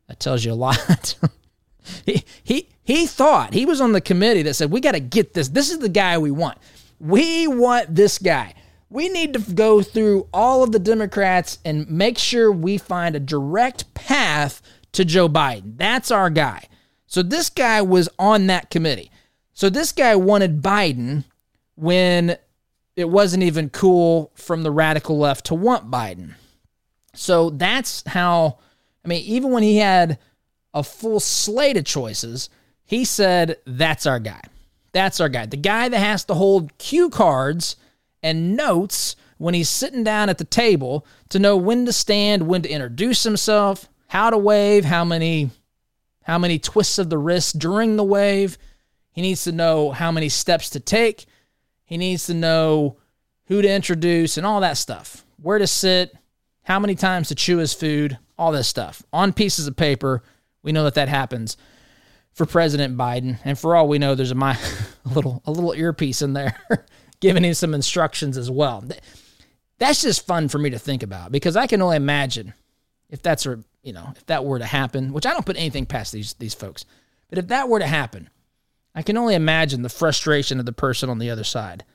that 0.08 0.20
tells 0.20 0.44
you 0.44 0.52
a 0.52 0.56
lot. 0.56 1.16
he, 2.06 2.24
he, 2.44 2.70
he 2.84 3.06
thought 3.06 3.54
he 3.54 3.66
was 3.66 3.80
on 3.80 3.92
the 3.92 4.02
committee 4.02 4.42
that 4.44 4.56
said, 4.56 4.72
We 4.72 4.82
got 4.82 4.94
to 4.94 5.00
get 5.00 5.34
this. 5.34 5.50
This 5.50 5.72
is 5.72 5.80
the 5.80 5.90
guy 5.90 6.18
we 6.18 6.32
want. 6.32 6.58
We 7.00 7.48
want 7.48 7.96
this 7.96 8.18
guy. 8.18 8.56
We 8.90 9.08
need 9.08 9.34
to 9.34 9.54
go 9.54 9.82
through 9.82 10.28
all 10.34 10.64
of 10.64 10.74
the 10.74 10.80
Democrats 10.80 11.60
and 11.64 11.90
make 11.90 12.18
sure 12.18 12.52
we 12.52 12.78
find 12.78 13.16
a 13.16 13.22
direct 13.22 13.94
path 13.94 14.62
to 14.94 15.06
Joe 15.06 15.30
Biden. 15.30 15.78
That's 15.78 16.12
our 16.12 16.30
guy. 16.30 16.66
So 17.08 17.22
this 17.24 17.50
guy 17.50 17.82
was 17.82 18.10
on 18.18 18.48
that 18.48 18.70
committee. 18.70 19.12
So 19.54 19.70
this 19.70 19.92
guy 19.92 20.16
wanted 20.16 20.62
Biden 20.62 21.26
when 21.76 22.38
it 22.96 23.10
wasn't 23.10 23.44
even 23.44 23.70
cool 23.70 24.32
from 24.36 24.64
the 24.64 24.72
radical 24.72 25.18
left 25.18 25.46
to 25.48 25.56
want 25.56 25.92
Biden. 25.92 26.36
So 27.14 27.50
that's 27.50 28.04
how, 28.08 28.60
I 29.04 29.08
mean, 29.08 29.24
even 29.24 29.52
when 29.52 29.64
he 29.64 29.78
had 29.78 30.20
a 30.74 30.84
full 30.84 31.20
slate 31.20 31.78
of 31.78 31.86
choices, 31.86 32.50
he 32.84 33.06
said, 33.06 33.58
That's 33.66 34.06
our 34.06 34.20
guy. 34.20 34.42
That's 34.94 35.20
our 35.20 35.30
guy. 35.30 35.46
The 35.46 35.58
guy 35.58 35.90
that 35.90 35.98
has 35.98 36.26
to 36.26 36.34
hold 36.34 36.78
cue 36.78 37.10
cards 37.10 37.76
and 38.24 38.56
notes 38.56 39.16
when 39.38 39.54
he's 39.54 39.70
sitting 39.70 40.04
down 40.04 40.30
at 40.30 40.38
the 40.38 40.44
table 40.44 41.06
to 41.30 41.40
know 41.40 41.58
when 41.58 41.86
to 41.86 41.94
stand, 41.94 42.48
when 42.48 42.62
to 42.62 42.70
introduce 42.70 43.24
himself, 43.24 43.90
how 44.12 44.30
to 44.30 44.38
wave, 44.38 44.84
how 44.84 45.06
many 45.06 45.50
how 46.24 46.38
many 46.38 46.60
twists 46.60 47.00
of 47.00 47.10
the 47.10 47.18
wrist 47.18 47.58
during 47.58 47.96
the 47.96 48.04
wave. 48.04 48.58
He 49.14 49.22
needs 49.22 49.46
to 49.46 49.54
know 49.54 49.92
how 49.92 50.12
many 50.12 50.28
steps 50.28 50.72
to 50.72 50.82
take. 50.82 51.26
He 51.86 51.96
needs 51.96 52.26
to 52.26 52.34
know 52.34 52.98
who 53.46 53.62
to 53.62 53.72
introduce 53.72 54.36
and 54.36 54.46
all 54.46 54.60
that 54.60 54.76
stuff. 54.76 55.24
Where 55.42 55.60
to 55.60 55.66
sit, 55.66 56.14
how 56.64 56.78
many 56.78 56.94
times 56.94 57.30
to 57.30 57.36
chew 57.36 57.60
his 57.60 57.74
food, 57.74 58.18
all 58.38 58.52
this 58.52 58.68
stuff 58.68 59.02
on 59.14 59.32
pieces 59.32 59.66
of 59.66 59.78
paper. 59.78 60.24
We 60.62 60.74
know 60.74 60.84
that 60.84 60.96
that 60.96 61.08
happens 61.08 61.56
for 62.34 62.46
President 62.46 62.98
Biden, 62.98 63.40
and 63.46 63.58
for 63.58 63.78
all 63.78 63.88
we 63.88 63.98
know, 63.98 64.14
there's 64.14 64.32
a, 64.32 64.36
my, 64.36 64.58
a 65.06 65.10
little 65.10 65.42
a 65.46 65.52
little 65.52 65.72
earpiece 65.72 66.22
in 66.22 66.34
there 66.34 66.60
giving 67.22 67.46
him 67.46 67.54
some 67.54 67.74
instructions 67.74 68.38
as 68.38 68.52
well. 68.52 68.84
That's 69.78 70.02
just 70.02 70.28
fun 70.28 70.50
for 70.50 70.58
me 70.58 70.72
to 70.72 70.80
think 70.80 71.02
about 71.02 71.32
because 71.32 71.56
I 71.56 71.66
can 71.66 71.82
only 71.82 71.96
imagine 71.96 72.54
if 73.10 73.22
that's 73.22 73.46
a 73.46 73.64
you 73.84 73.94
know 73.94 74.14
if 74.16 74.26
that 74.28 74.46
were 74.46 74.60
to 74.60 74.66
happen, 74.66 75.14
which 75.14 75.26
I 75.26 75.32
don't 75.32 75.46
put 75.46 75.58
anything 75.58 75.86
past 75.86 76.12
these 76.12 76.34
these 76.36 76.54
folks, 76.54 76.86
but 77.30 77.38
if 77.38 77.48
that 77.48 77.70
were 77.70 77.80
to 77.80 77.88
happen, 77.88 78.30
I 78.96 79.02
can 79.02 79.18
only 79.18 79.36
imagine 79.36 79.82
the 79.82 79.90
frustration 79.90 80.60
of 80.60 80.66
the 80.66 80.74
person 80.74 81.10
on 81.10 81.20
the 81.20 81.30
other 81.30 81.44
side, 81.44 81.86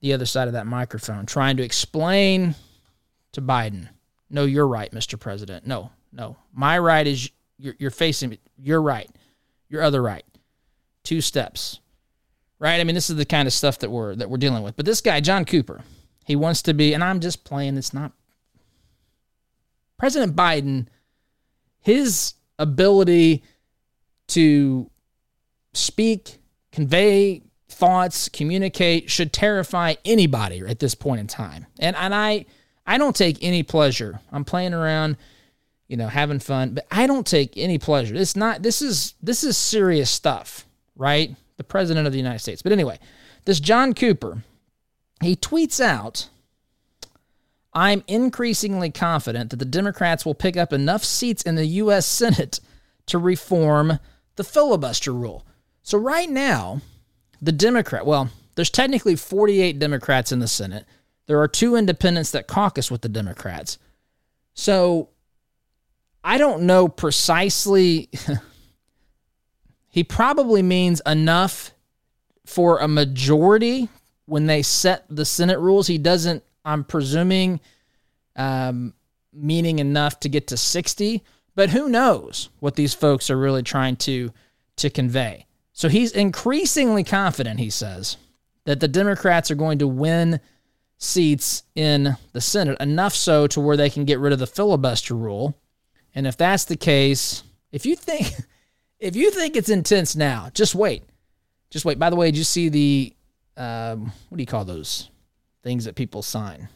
the 0.00 0.12
other 0.12 0.26
side 0.26 0.48
of 0.48 0.54
that 0.54 0.66
microphone, 0.66 1.26
trying 1.26 1.56
to 1.56 1.62
explain 1.62 2.54
to 3.32 3.40
Biden, 3.40 3.88
no, 4.28 4.44
you're 4.44 4.68
right, 4.68 4.90
Mr. 4.92 5.18
President. 5.18 5.66
No, 5.66 5.90
no, 6.12 6.36
my 6.52 6.78
right 6.78 7.06
is 7.06 7.30
you're, 7.58 7.74
you're 7.78 7.90
facing 7.90 8.30
me. 8.30 8.38
You're 8.58 8.82
right 8.82 9.10
your 9.72 9.82
other 9.82 10.02
right. 10.02 10.24
Two 11.02 11.20
steps. 11.20 11.80
Right? 12.60 12.78
I 12.78 12.84
mean, 12.84 12.94
this 12.94 13.10
is 13.10 13.16
the 13.16 13.24
kind 13.24 13.48
of 13.48 13.52
stuff 13.52 13.80
that 13.80 13.90
we're 13.90 14.14
that 14.14 14.30
we're 14.30 14.36
dealing 14.36 14.62
with. 14.62 14.76
But 14.76 14.84
this 14.84 15.00
guy, 15.00 15.18
Jon 15.18 15.44
Cooper, 15.44 15.82
he 16.24 16.36
wants 16.36 16.62
to 16.62 16.74
be, 16.74 16.92
and 16.92 17.02
I'm 17.02 17.18
just 17.18 17.42
playing, 17.42 17.76
it's 17.76 17.92
not 17.92 18.12
President 19.98 20.36
Biden, 20.36 20.86
his 21.82 22.34
ability 22.58 23.42
to 24.28 24.90
speak, 25.74 26.38
convey 26.70 27.42
thoughts, 27.68 28.28
communicate 28.28 29.10
should 29.10 29.32
terrify 29.32 29.94
anybody 30.04 30.60
at 30.66 30.78
this 30.78 30.94
point 30.94 31.20
in 31.20 31.26
time. 31.26 31.66
And 31.78 31.94
and 31.96 32.14
I 32.14 32.46
I 32.86 32.98
don't 32.98 33.14
take 33.14 33.38
any 33.42 33.62
pleasure. 33.62 34.20
I'm 34.32 34.44
playing 34.44 34.74
around 34.74 35.16
you 35.92 35.98
know, 35.98 36.08
having 36.08 36.38
fun. 36.38 36.72
But 36.72 36.86
I 36.90 37.06
don't 37.06 37.26
take 37.26 37.52
any 37.58 37.76
pleasure. 37.76 38.14
It's 38.14 38.34
not. 38.34 38.62
This 38.62 38.80
is 38.80 39.12
this 39.22 39.44
is 39.44 39.58
serious 39.58 40.08
stuff, 40.08 40.66
right? 40.96 41.36
The 41.58 41.64
president 41.64 42.06
of 42.06 42.14
the 42.14 42.18
United 42.18 42.38
States. 42.38 42.62
But 42.62 42.72
anyway, 42.72 42.98
this 43.44 43.60
Jon 43.60 43.92
Cooper, 43.92 44.42
he 45.22 45.36
tweets 45.36 45.80
out. 45.80 46.30
I'm 47.74 48.04
increasingly 48.06 48.90
confident 48.90 49.50
that 49.50 49.58
the 49.58 49.64
Democrats 49.64 50.26
will 50.26 50.34
pick 50.34 50.56
up 50.56 50.72
enough 50.72 51.04
seats 51.04 51.42
in 51.42 51.54
the 51.54 51.66
U.S. 51.66 52.06
Senate 52.06 52.60
to 53.06 53.18
reform 53.18 53.98
the 54.36 54.44
filibuster 54.44 55.12
rule. 55.12 55.46
So, 55.82 55.98
right 55.98 56.28
now, 56.28 56.80
the 57.40 57.52
Democrat, 57.52 58.06
well, 58.06 58.30
there's 58.54 58.70
technically 58.70 59.16
48 59.16 59.78
Democrats 59.78 60.32
in 60.32 60.38
the 60.38 60.48
Senate. 60.48 60.84
There 61.26 61.40
are 61.40 61.48
two 61.48 61.76
independents 61.76 62.30
that 62.32 62.46
caucus 62.46 62.90
with 62.90 63.00
the 63.00 63.08
Democrats. 63.08 63.78
So, 64.54 65.08
I 66.22 66.38
don't 66.38 66.64
know 66.64 66.88
precisely. 66.88 68.10
he 69.88 70.04
probably 70.04 70.62
means 70.62 71.00
enough 71.06 71.72
for 72.44 72.78
a 72.78 72.88
majority 72.88 73.88
when 74.26 74.46
they 74.46 74.62
set 74.62 75.04
the 75.08 75.24
Senate 75.24 75.58
rules. 75.58 75.86
He 75.86 75.98
doesn't, 75.98 76.44
I'm 76.64 76.84
presuming, 76.84 77.60
um, 78.36 78.94
meaning 79.32 79.78
enough 79.78 80.20
to 80.20 80.28
get 80.28 80.48
to 80.48 80.56
60. 80.56 81.22
But 81.54 81.70
who 81.70 81.88
knows 81.88 82.48
what 82.60 82.76
these 82.76 82.94
folks 82.94 83.30
are 83.30 83.36
really 83.36 83.62
trying 83.62 83.96
to 83.96 84.32
to 84.76 84.88
convey. 84.88 85.46
So 85.74 85.88
he's 85.88 86.12
increasingly 86.12 87.04
confident, 87.04 87.60
he 87.60 87.68
says, 87.68 88.16
that 88.64 88.80
the 88.80 88.88
Democrats 88.88 89.50
are 89.50 89.54
going 89.54 89.78
to 89.80 89.86
win 89.86 90.40
seats 90.96 91.64
in 91.74 92.16
the 92.32 92.40
Senate, 92.40 92.80
enough 92.80 93.14
so 93.14 93.46
to 93.48 93.60
where 93.60 93.76
they 93.76 93.90
can 93.90 94.04
get 94.04 94.18
rid 94.18 94.32
of 94.32 94.38
the 94.38 94.46
filibuster 94.46 95.14
rule 95.14 95.54
and 96.14 96.26
if 96.26 96.36
that's 96.36 96.64
the 96.64 96.76
case, 96.76 97.42
if 97.70 97.86
you 97.86 97.96
think 97.96 98.32
if 98.98 99.16
you 99.16 99.30
think 99.30 99.56
it's 99.56 99.68
intense 99.68 100.14
now, 100.14 100.50
just 100.54 100.74
wait. 100.74 101.02
Just 101.70 101.84
wait. 101.84 101.98
By 101.98 102.10
the 102.10 102.16
way, 102.16 102.30
did 102.30 102.38
you 102.38 102.44
see 102.44 102.68
the 102.68 103.14
um, 103.56 104.12
what 104.28 104.36
do 104.36 104.42
you 104.42 104.46
call 104.46 104.64
those 104.64 105.10
things 105.62 105.84
that 105.84 105.94
people 105.94 106.22
sign? 106.22 106.68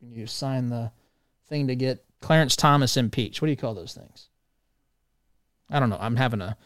You 0.00 0.26
sign 0.26 0.68
the 0.68 0.90
thing 1.48 1.68
to 1.68 1.76
get 1.76 2.04
Clarence 2.20 2.56
Thomas 2.56 2.96
impeached. 2.96 3.40
What 3.40 3.46
do 3.46 3.50
you 3.50 3.56
call 3.56 3.74
those 3.74 3.94
things? 3.94 4.28
I 5.70 5.80
don't 5.80 5.90
know. 5.90 5.98
I'm 5.98 6.16
having 6.16 6.40
a 6.40 6.56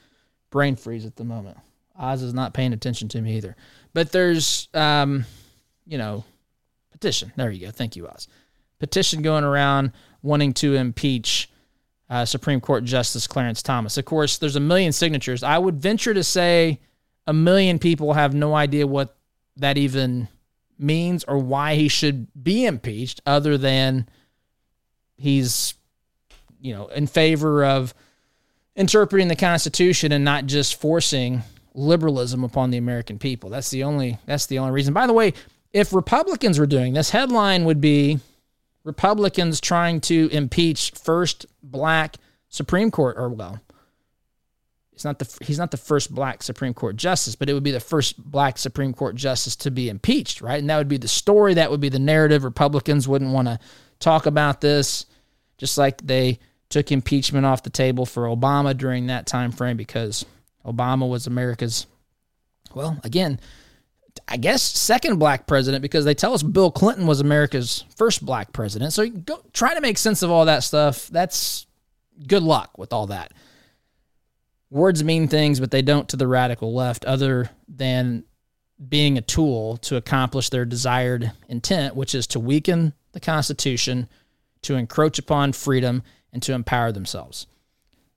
brain 0.50 0.76
freeze 0.76 1.06
at 1.06 1.16
the 1.16 1.24
moment. 1.24 1.58
Oz 1.96 2.22
is 2.22 2.34
not 2.34 2.54
paying 2.54 2.72
attention 2.72 3.08
to 3.08 3.20
me 3.20 3.36
either. 3.36 3.56
But 3.92 4.12
there's, 4.12 4.68
um, 4.74 5.24
you 5.86 5.98
know, 5.98 6.24
petition. 6.90 7.32
There 7.36 7.50
you 7.50 7.66
go. 7.66 7.70
Thank 7.70 7.96
you, 7.96 8.08
Oz 8.08 8.28
petition 8.78 9.22
going 9.22 9.44
around 9.44 9.92
wanting 10.22 10.52
to 10.54 10.74
impeach 10.74 11.50
uh, 12.10 12.24
Supreme 12.24 12.60
Court 12.60 12.84
Justice 12.84 13.26
Clarence 13.26 13.62
Thomas. 13.62 13.98
Of 13.98 14.04
course, 14.04 14.38
there's 14.38 14.56
a 14.56 14.60
million 14.60 14.92
signatures. 14.92 15.42
I 15.42 15.58
would 15.58 15.80
venture 15.80 16.14
to 16.14 16.24
say 16.24 16.80
a 17.26 17.32
million 17.32 17.78
people 17.78 18.14
have 18.14 18.34
no 18.34 18.54
idea 18.54 18.86
what 18.86 19.16
that 19.56 19.76
even 19.76 20.28
means 20.78 21.24
or 21.24 21.38
why 21.38 21.74
he 21.74 21.88
should 21.88 22.28
be 22.40 22.64
impeached, 22.64 23.20
other 23.26 23.58
than 23.58 24.08
he's, 25.16 25.74
you 26.60 26.74
know, 26.74 26.88
in 26.88 27.06
favor 27.06 27.64
of 27.64 27.94
interpreting 28.76 29.28
the 29.28 29.36
Constitution 29.36 30.12
and 30.12 30.24
not 30.24 30.46
just 30.46 30.80
forcing 30.80 31.42
liberalism 31.74 32.44
upon 32.44 32.70
the 32.70 32.78
American 32.78 33.18
people. 33.18 33.50
That's 33.50 33.70
the 33.70 33.84
only 33.84 34.18
that's 34.26 34.46
the 34.46 34.58
only 34.58 34.72
reason. 34.72 34.94
By 34.94 35.06
the 35.06 35.12
way, 35.12 35.34
if 35.72 35.92
Republicans 35.92 36.58
were 36.58 36.66
doing 36.66 36.94
this, 36.94 37.10
headline 37.10 37.64
would 37.64 37.80
be 37.80 38.20
Republicans 38.84 39.60
trying 39.60 40.00
to 40.02 40.28
impeach 40.32 40.92
first 40.92 41.46
black 41.62 42.16
Supreme 42.48 42.90
Court 42.90 43.16
or 43.18 43.28
well, 43.28 43.60
it's 44.98 45.04
not 45.04 45.20
the 45.20 45.44
he's 45.44 45.60
not 45.60 45.70
the 45.70 45.76
first 45.76 46.12
black 46.12 46.42
Supreme 46.42 46.74
Court 46.74 46.96
justice, 46.96 47.36
but 47.36 47.48
it 47.48 47.54
would 47.54 47.62
be 47.62 47.70
the 47.70 47.78
first 47.78 48.20
black 48.20 48.58
Supreme 48.58 48.92
Court 48.92 49.14
justice 49.14 49.54
to 49.54 49.70
be 49.70 49.88
impeached, 49.88 50.40
right? 50.40 50.58
And 50.58 50.68
that 50.68 50.76
would 50.76 50.88
be 50.88 50.96
the 50.96 51.06
story, 51.06 51.54
that 51.54 51.70
would 51.70 51.80
be 51.80 51.88
the 51.88 52.00
narrative. 52.00 52.42
Republicans 52.42 53.06
wouldn't 53.06 53.30
want 53.30 53.46
to 53.46 53.60
talk 54.00 54.26
about 54.26 54.60
this, 54.60 55.06
just 55.56 55.78
like 55.78 56.04
they 56.04 56.40
took 56.68 56.90
impeachment 56.90 57.46
off 57.46 57.62
the 57.62 57.70
table 57.70 58.06
for 58.06 58.24
Obama 58.24 58.76
during 58.76 59.06
that 59.06 59.28
time 59.28 59.52
frame 59.52 59.76
because 59.76 60.26
Obama 60.66 61.08
was 61.08 61.28
America's 61.28 61.86
well, 62.74 62.98
again, 63.04 63.38
I 64.26 64.36
guess 64.36 64.64
second 64.64 65.20
black 65.20 65.46
president 65.46 65.80
because 65.80 66.04
they 66.04 66.14
tell 66.14 66.34
us 66.34 66.42
Bill 66.42 66.72
Clinton 66.72 67.06
was 67.06 67.20
America's 67.20 67.84
first 67.94 68.26
black 68.26 68.52
president. 68.52 68.92
So 68.92 69.08
go 69.08 69.44
try 69.52 69.74
to 69.74 69.80
make 69.80 69.96
sense 69.96 70.24
of 70.24 70.32
all 70.32 70.46
that 70.46 70.64
stuff. 70.64 71.06
That's 71.06 71.68
good 72.26 72.42
luck 72.42 72.76
with 72.76 72.92
all 72.92 73.06
that. 73.06 73.32
Words 74.70 75.02
mean 75.02 75.28
things, 75.28 75.60
but 75.60 75.70
they 75.70 75.82
don't 75.82 76.08
to 76.10 76.16
the 76.16 76.26
radical 76.26 76.74
left, 76.74 77.04
other 77.04 77.50
than 77.68 78.24
being 78.86 79.18
a 79.18 79.22
tool 79.22 79.78
to 79.78 79.96
accomplish 79.96 80.50
their 80.50 80.64
desired 80.64 81.32
intent, 81.48 81.96
which 81.96 82.14
is 82.14 82.26
to 82.28 82.40
weaken 82.40 82.92
the 83.12 83.20
Constitution, 83.20 84.08
to 84.62 84.76
encroach 84.76 85.18
upon 85.18 85.52
freedom, 85.52 86.02
and 86.32 86.42
to 86.42 86.52
empower 86.52 86.92
themselves. 86.92 87.46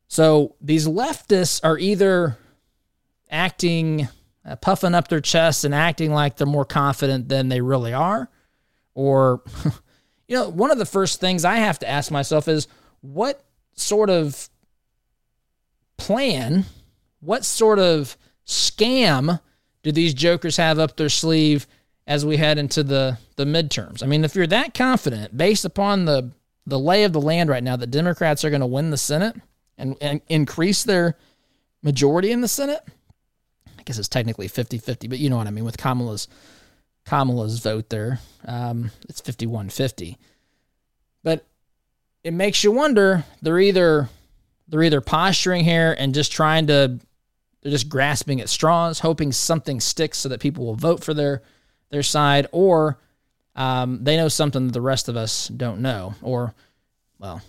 So 0.07 0.55
these 0.59 0.85
leftists 0.87 1.61
are 1.63 1.77
either 1.77 2.37
acting, 3.29 4.09
uh, 4.45 4.57
puffing 4.57 4.93
up 4.93 5.07
their 5.07 5.21
chests 5.21 5.63
and 5.63 5.73
acting 5.73 6.11
like 6.11 6.35
they're 6.35 6.45
more 6.45 6.65
confident 6.65 7.29
than 7.29 7.47
they 7.47 7.61
really 7.61 7.93
are, 7.93 8.29
or, 8.93 9.41
you 10.27 10.35
know, 10.35 10.49
one 10.49 10.69
of 10.69 10.77
the 10.77 10.85
first 10.85 11.21
things 11.21 11.45
I 11.45 11.55
have 11.55 11.79
to 11.79 11.89
ask 11.89 12.11
myself 12.11 12.49
is 12.49 12.67
what 12.99 13.41
sort 13.73 14.09
of 14.09 14.49
plan, 16.01 16.65
what 17.19 17.45
sort 17.45 17.77
of 17.77 18.17
scam 18.45 19.39
do 19.83 19.91
these 19.91 20.13
jokers 20.15 20.57
have 20.57 20.79
up 20.79 20.97
their 20.97 21.09
sleeve 21.09 21.67
as 22.07 22.25
we 22.25 22.37
head 22.37 22.57
into 22.57 22.83
the 22.83 23.17
the 23.35 23.45
midterms? 23.45 24.01
I 24.01 24.07
mean, 24.07 24.23
if 24.23 24.35
you're 24.35 24.47
that 24.47 24.73
confident 24.73 25.37
based 25.37 25.63
upon 25.63 26.05
the 26.05 26.31
the 26.65 26.79
lay 26.79 27.03
of 27.03 27.13
the 27.13 27.21
land 27.21 27.49
right 27.49 27.63
now 27.63 27.75
that 27.75 27.91
Democrats 27.91 28.43
are 28.43 28.49
going 28.49 28.61
to 28.61 28.67
win 28.67 28.89
the 28.89 28.97
Senate 28.97 29.35
and, 29.77 29.95
and 30.01 30.21
increase 30.27 30.83
their 30.83 31.17
majority 31.83 32.31
in 32.31 32.41
the 32.41 32.47
Senate, 32.47 32.81
I 33.79 33.83
guess 33.83 33.97
it's 33.97 34.07
technically 34.07 34.47
50-50, 34.47 35.09
but 35.09 35.19
you 35.19 35.29
know 35.29 35.37
what 35.37 35.47
I 35.47 35.51
mean 35.51 35.65
with 35.65 35.77
Kamala's 35.77 36.27
Kamala's 37.05 37.59
vote 37.59 37.89
there. 37.89 38.19
Um, 38.45 38.91
it's 39.09 39.21
51-50. 39.21 40.17
But 41.23 41.45
it 42.23 42.31
makes 42.31 42.63
you 42.63 42.71
wonder, 42.71 43.25
they're 43.41 43.59
either 43.59 44.07
they're 44.71 44.83
either 44.83 45.01
posturing 45.01 45.63
here 45.63 45.95
and 45.99 46.15
just 46.15 46.31
trying 46.31 46.67
to 46.67 46.99
they're 47.61 47.71
just 47.71 47.89
grasping 47.89 48.41
at 48.41 48.49
straws, 48.49 48.99
hoping 48.99 49.31
something 49.31 49.79
sticks 49.79 50.17
so 50.17 50.29
that 50.29 50.39
people 50.39 50.65
will 50.65 50.75
vote 50.75 51.03
for 51.03 51.13
their 51.13 51.43
their 51.91 52.01
side, 52.01 52.47
or 52.51 52.97
um, 53.55 54.03
they 54.03 54.17
know 54.17 54.29
something 54.29 54.67
that 54.67 54.73
the 54.73 54.81
rest 54.81 55.09
of 55.09 55.17
us 55.17 55.49
don't 55.49 55.81
know. 55.81 56.15
Or, 56.21 56.55
well, 57.19 57.41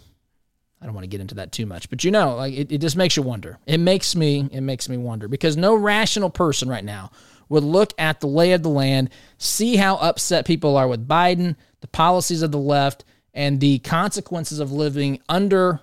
I 0.80 0.84
don't 0.84 0.94
want 0.94 1.04
to 1.04 1.08
get 1.08 1.20
into 1.20 1.36
that 1.36 1.52
too 1.52 1.64
much, 1.64 1.88
but 1.88 2.04
you 2.04 2.10
know, 2.10 2.36
like 2.36 2.52
it, 2.52 2.72
it 2.72 2.78
just 2.78 2.96
makes 2.96 3.16
you 3.16 3.22
wonder. 3.22 3.58
It 3.66 3.78
makes 3.78 4.14
me 4.14 4.48
it 4.52 4.60
makes 4.60 4.88
me 4.88 4.96
wonder 4.96 5.28
because 5.28 5.56
no 5.56 5.74
rational 5.74 6.28
person 6.28 6.68
right 6.68 6.84
now 6.84 7.10
would 7.48 7.64
look 7.64 7.92
at 7.98 8.20
the 8.20 8.26
lay 8.26 8.52
of 8.52 8.62
the 8.62 8.68
land, 8.68 9.10
see 9.38 9.76
how 9.76 9.96
upset 9.96 10.46
people 10.46 10.76
are 10.76 10.88
with 10.88 11.06
Biden, 11.06 11.56
the 11.80 11.86
policies 11.86 12.42
of 12.42 12.50
the 12.50 12.58
left, 12.58 13.04
and 13.32 13.60
the 13.60 13.78
consequences 13.78 14.58
of 14.58 14.72
living 14.72 15.20
under 15.28 15.80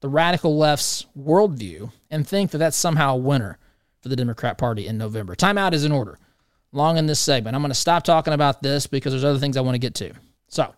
the 0.00 0.08
radical 0.08 0.56
left's 0.56 1.06
worldview 1.18 1.92
and 2.10 2.26
think 2.26 2.50
that 2.50 2.58
that's 2.58 2.76
somehow 2.76 3.14
a 3.14 3.18
winner 3.18 3.58
for 4.00 4.08
the 4.08 4.16
Democrat 4.16 4.58
Party 4.58 4.86
in 4.86 4.96
November. 4.96 5.34
Timeout 5.34 5.72
is 5.72 5.84
in 5.84 5.92
order. 5.92 6.18
Long 6.72 6.96
in 6.96 7.06
this 7.06 7.20
segment. 7.20 7.54
I'm 7.54 7.62
going 7.62 7.70
to 7.70 7.74
stop 7.74 8.02
talking 8.04 8.32
about 8.32 8.62
this 8.62 8.86
because 8.86 9.12
there's 9.12 9.24
other 9.24 9.38
things 9.38 9.56
I 9.56 9.60
want 9.60 9.74
to 9.74 9.78
get 9.78 9.94
to. 9.96 10.12
So, 10.48 10.74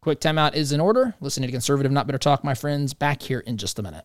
quick 0.00 0.20
timeout 0.20 0.54
is 0.54 0.72
in 0.72 0.80
order. 0.80 1.14
Listening 1.20 1.48
to 1.48 1.52
Conservative 1.52 1.92
Not 1.92 2.06
Bitter 2.06 2.18
Talk, 2.18 2.42
my 2.42 2.54
friends. 2.54 2.94
Back 2.94 3.22
here 3.22 3.40
in 3.40 3.58
just 3.58 3.78
a 3.78 3.82
minute. 3.82 4.04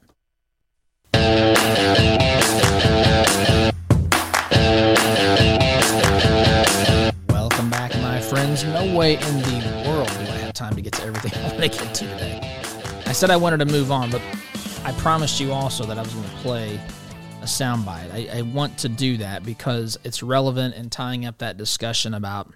Welcome 7.29 7.69
back, 7.69 7.95
my 8.01 8.21
friends. 8.21 8.63
No 8.65 8.95
way 8.95 9.13
in 9.13 9.19
the 9.19 9.83
world 9.87 10.09
do 10.09 10.31
I 10.31 10.37
have 10.37 10.53
time 10.53 10.75
to 10.75 10.81
get 10.81 10.93
to 10.93 11.03
everything 11.03 11.31
I 11.43 11.47
want 11.47 11.61
to 11.61 11.69
get 11.69 11.95
to 11.95 12.05
today. 12.05 12.61
I 13.07 13.13
said 13.13 13.31
I 13.31 13.37
wanted 13.37 13.57
to 13.57 13.65
move 13.65 13.91
on, 13.91 14.11
but 14.11 14.21
I 14.83 14.93
promised 14.93 15.39
you 15.39 15.51
also 15.51 15.85
that 15.85 15.97
I 15.97 16.01
was 16.01 16.13
going 16.13 16.29
to 16.29 16.35
play 16.37 16.79
a 17.41 17.45
soundbite. 17.45 18.11
I, 18.13 18.39
I 18.39 18.41
want 18.41 18.77
to 18.79 18.89
do 18.89 19.17
that 19.17 19.43
because 19.43 19.97
it's 20.03 20.23
relevant 20.23 20.75
in 20.75 20.89
tying 20.89 21.25
up 21.25 21.39
that 21.39 21.57
discussion 21.57 22.13
about 22.13 22.53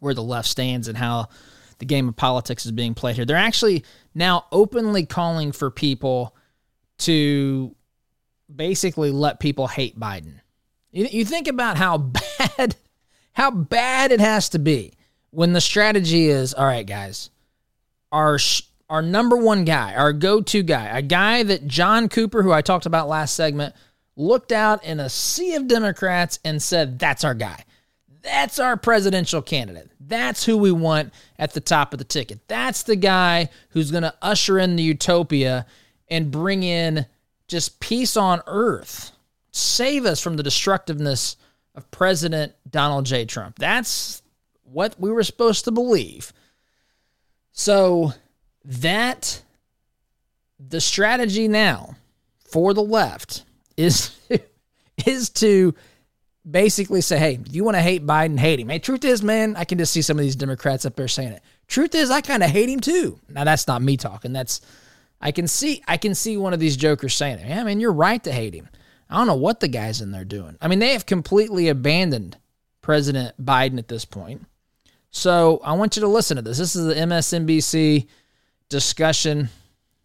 where 0.00 0.14
the 0.14 0.22
left 0.22 0.48
stands 0.48 0.88
and 0.88 0.98
how 0.98 1.28
the 1.78 1.84
game 1.84 2.08
of 2.08 2.16
politics 2.16 2.66
is 2.66 2.72
being 2.72 2.94
played 2.94 3.16
here. 3.16 3.24
They're 3.24 3.36
actually 3.36 3.84
now 4.14 4.46
openly 4.52 5.06
calling 5.06 5.52
for 5.52 5.70
people 5.70 6.34
to 6.98 7.74
basically 8.54 9.10
let 9.10 9.40
people 9.40 9.68
hate 9.68 9.98
Biden. 9.98 10.40
You, 10.90 11.06
you 11.10 11.24
think 11.24 11.48
about 11.48 11.76
how 11.76 11.98
bad 12.58 12.76
how 13.32 13.50
bad 13.50 14.12
it 14.12 14.20
has 14.20 14.50
to 14.50 14.58
be 14.58 14.92
when 15.30 15.54
the 15.54 15.60
strategy 15.60 16.26
is, 16.26 16.52
all 16.52 16.66
right, 16.66 16.86
guys, 16.86 17.30
our 18.10 18.38
our 18.92 19.00
number 19.00 19.38
one 19.38 19.64
guy, 19.64 19.94
our 19.94 20.12
go 20.12 20.42
to 20.42 20.62
guy, 20.62 20.84
a 20.84 21.00
guy 21.00 21.42
that 21.42 21.66
Jon 21.66 22.10
Cooper, 22.10 22.42
who 22.42 22.52
I 22.52 22.60
talked 22.60 22.84
about 22.84 23.08
last 23.08 23.34
segment, 23.34 23.74
looked 24.16 24.52
out 24.52 24.84
in 24.84 25.00
a 25.00 25.08
sea 25.08 25.54
of 25.54 25.66
Democrats 25.66 26.38
and 26.44 26.62
said, 26.62 26.98
that's 26.98 27.24
our 27.24 27.32
guy. 27.32 27.64
That's 28.20 28.58
our 28.58 28.76
presidential 28.76 29.40
candidate. 29.40 29.90
That's 29.98 30.44
who 30.44 30.58
we 30.58 30.72
want 30.72 31.14
at 31.38 31.54
the 31.54 31.60
top 31.60 31.94
of 31.94 32.00
the 32.00 32.04
ticket. 32.04 32.46
That's 32.48 32.82
the 32.82 32.96
guy 32.96 33.48
who's 33.70 33.90
going 33.90 34.02
to 34.02 34.14
usher 34.20 34.58
in 34.58 34.76
the 34.76 34.82
utopia 34.82 35.64
and 36.08 36.30
bring 36.30 36.62
in 36.62 37.06
just 37.48 37.80
peace 37.80 38.14
on 38.18 38.42
earth. 38.46 39.12
Save 39.52 40.04
us 40.04 40.20
from 40.20 40.36
the 40.36 40.42
destructiveness 40.42 41.38
of 41.74 41.90
President 41.90 42.52
Donald 42.70 43.06
J. 43.06 43.24
Trump. 43.24 43.58
That's 43.58 44.20
what 44.64 45.00
we 45.00 45.10
were 45.10 45.22
supposed 45.22 45.64
to 45.64 45.70
believe. 45.70 46.34
So 47.52 48.12
that 48.64 49.42
the 50.58 50.80
strategy 50.80 51.48
now 51.48 51.96
for 52.44 52.74
the 52.74 52.82
left 52.82 53.44
is 53.76 54.16
is 55.06 55.30
to 55.30 55.74
basically 56.48 57.00
say, 57.00 57.18
hey, 57.18 57.38
if 57.44 57.54
you 57.54 57.64
want 57.64 57.76
to 57.76 57.82
hate 57.82 58.04
Biden, 58.04 58.38
hate 58.38 58.60
him. 58.60 58.68
Hey, 58.68 58.78
truth 58.78 59.04
is, 59.04 59.22
man, 59.22 59.56
I 59.56 59.64
can 59.64 59.78
just 59.78 59.92
see 59.92 60.02
some 60.02 60.18
of 60.18 60.24
these 60.24 60.36
Democrats 60.36 60.84
up 60.84 60.96
there 60.96 61.08
saying 61.08 61.32
it. 61.32 61.42
Truth 61.68 61.94
is, 61.94 62.10
I 62.10 62.20
kind 62.20 62.42
of 62.42 62.50
hate 62.50 62.68
him 62.68 62.80
too. 62.80 63.18
Now 63.28 63.44
that's 63.44 63.66
not 63.66 63.82
me 63.82 63.96
talking. 63.96 64.32
That's 64.32 64.60
I 65.20 65.32
can 65.32 65.46
see 65.46 65.82
I 65.86 65.96
can 65.96 66.14
see 66.14 66.36
one 66.36 66.52
of 66.52 66.60
these 66.60 66.76
jokers 66.76 67.14
saying 67.14 67.38
it. 67.38 67.48
Yeah, 67.48 67.64
man, 67.64 67.80
you're 67.80 67.92
right 67.92 68.22
to 68.24 68.32
hate 68.32 68.54
him. 68.54 68.68
I 69.08 69.16
don't 69.16 69.26
know 69.26 69.36
what 69.36 69.60
the 69.60 69.68
guys 69.68 70.00
in 70.00 70.10
there 70.10 70.24
doing. 70.24 70.56
I 70.60 70.68
mean, 70.68 70.78
they 70.78 70.92
have 70.94 71.06
completely 71.06 71.68
abandoned 71.68 72.38
President 72.80 73.34
Biden 73.42 73.78
at 73.78 73.88
this 73.88 74.04
point. 74.04 74.46
So 75.10 75.60
I 75.62 75.74
want 75.74 75.96
you 75.96 76.00
to 76.00 76.08
listen 76.08 76.36
to 76.36 76.42
this. 76.42 76.58
This 76.58 76.74
is 76.74 76.86
the 76.86 76.94
MSNBC 76.94 78.08
discussion. 78.72 79.48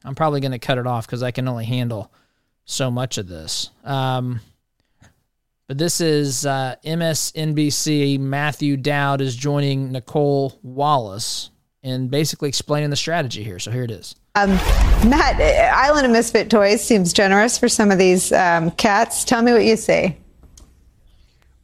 I'm 0.04 0.14
probably 0.14 0.42
going 0.42 0.52
to 0.52 0.60
cut 0.60 0.78
it 0.78 0.86
off 0.86 1.08
because 1.08 1.24
I 1.24 1.32
can 1.32 1.48
only 1.48 1.66
handle 1.66 2.12
so 2.66 2.92
much 2.92 3.18
of 3.18 3.28
this. 3.28 3.72
Um, 3.84 4.42
but 5.68 5.78
this 5.78 6.00
is 6.00 6.46
uh, 6.46 6.76
MSNBC. 6.86 8.20
Matthew 8.20 8.78
Dowd 8.78 9.22
is 9.22 9.36
joining 9.36 9.92
Nicolle 9.92 10.60
Wallace 10.62 11.50
and 11.82 12.12
basically 12.12 12.50
explaining 12.50 12.90
the 12.90 12.96
strategy 12.96 13.44
here. 13.44 13.58
So 13.58 13.72
here 13.72 13.84
it 13.84 13.92
is. 13.92 14.16
Um, 14.36 14.52
Matt, 15.10 15.42
Island 15.74 16.06
of 16.06 16.12
Misfit 16.12 16.50
Toys 16.50 16.84
seems 16.84 17.12
generous 17.12 17.58
for 17.58 17.68
some 17.68 17.90
of 17.90 17.98
these 17.98 18.32
um, 18.32 18.72
cats. 18.72 19.24
Tell 19.24 19.42
me 19.42 19.52
what 19.52 19.66
you 19.66 19.76
see. 19.78 20.16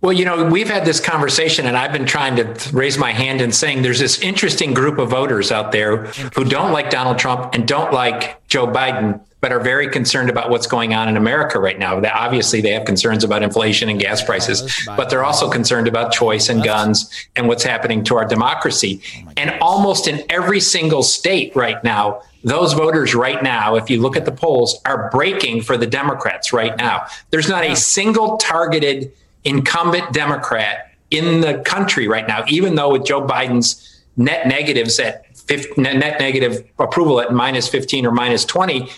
Well, 0.03 0.11
you 0.11 0.25
know, 0.25 0.43
we've 0.43 0.67
had 0.67 0.83
this 0.83 0.99
conversation, 0.99 1.65
and 1.65 1.77
I've 1.77 1.93
been 1.93 2.05
trying 2.05 2.35
to 2.35 2.75
raise 2.75 2.97
my 2.97 3.13
hand 3.13 3.39
and 3.39 3.55
saying 3.55 3.83
there's 3.83 4.01
this 4.01 4.19
interesting 4.19 4.73
group 4.73 4.99
of 4.99 5.09
voters 5.09 5.49
out 5.49 5.71
there 5.71 6.07
who 6.35 6.43
don't 6.43 6.73
like 6.73 6.89
Donald 6.89 7.17
Trump 7.17 7.55
and 7.55 7.65
don't 7.65 7.93
like 7.93 8.45
Joe 8.49 8.67
Biden, 8.67 9.21
but 9.39 9.53
are 9.53 9.61
very 9.61 9.87
concerned 9.87 10.29
about 10.29 10.49
what's 10.49 10.67
going 10.67 10.93
on 10.93 11.07
in 11.07 11.15
America 11.15 11.57
right 11.57 11.79
now. 11.79 12.01
That 12.01 12.13
obviously 12.15 12.59
they 12.59 12.71
have 12.71 12.83
concerns 12.83 13.23
about 13.23 13.43
inflation 13.43 13.87
and 13.87 13.97
gas 13.97 14.21
prices, 14.21 14.77
but 14.85 15.09
they're 15.09 15.23
also 15.23 15.49
concerned 15.49 15.87
about 15.87 16.11
choice 16.11 16.49
and 16.49 16.61
guns 16.61 17.09
and 17.37 17.47
what's 17.47 17.63
happening 17.63 18.03
to 18.03 18.17
our 18.17 18.25
democracy. 18.25 19.01
And 19.37 19.51
almost 19.61 20.09
in 20.09 20.21
every 20.29 20.59
single 20.59 21.03
state 21.03 21.55
right 21.55 21.81
now, 21.81 22.23
those 22.43 22.73
voters 22.73 23.15
right 23.15 23.41
now, 23.41 23.77
if 23.77 23.89
you 23.89 24.01
look 24.01 24.17
at 24.17 24.25
the 24.25 24.33
polls, 24.33 24.81
are 24.83 25.09
breaking 25.11 25.61
for 25.61 25.77
the 25.77 25.87
Democrats 25.87 26.51
right 26.51 26.75
now. 26.75 27.05
There's 27.29 27.47
not 27.47 27.63
a 27.63 27.73
single 27.77 28.35
targeted 28.35 29.13
incumbent 29.45 30.13
Democrat 30.13 30.91
in 31.11 31.41
the 31.41 31.59
country 31.59 32.07
right 32.07 32.27
now, 32.27 32.43
even 32.47 32.75
though 32.75 32.91
with 32.91 33.05
Joe 33.05 33.25
Biden's 33.25 34.03
net 34.17 34.47
negatives 34.47 34.99
at 34.99 35.35
50, 35.37 35.81
net 35.81 36.19
negative 36.19 36.67
approval 36.79 37.19
at 37.21 37.31
minus 37.33 37.67
15 37.67 38.05
or 38.05 38.11
minus 38.11 38.45
20, 38.45 38.89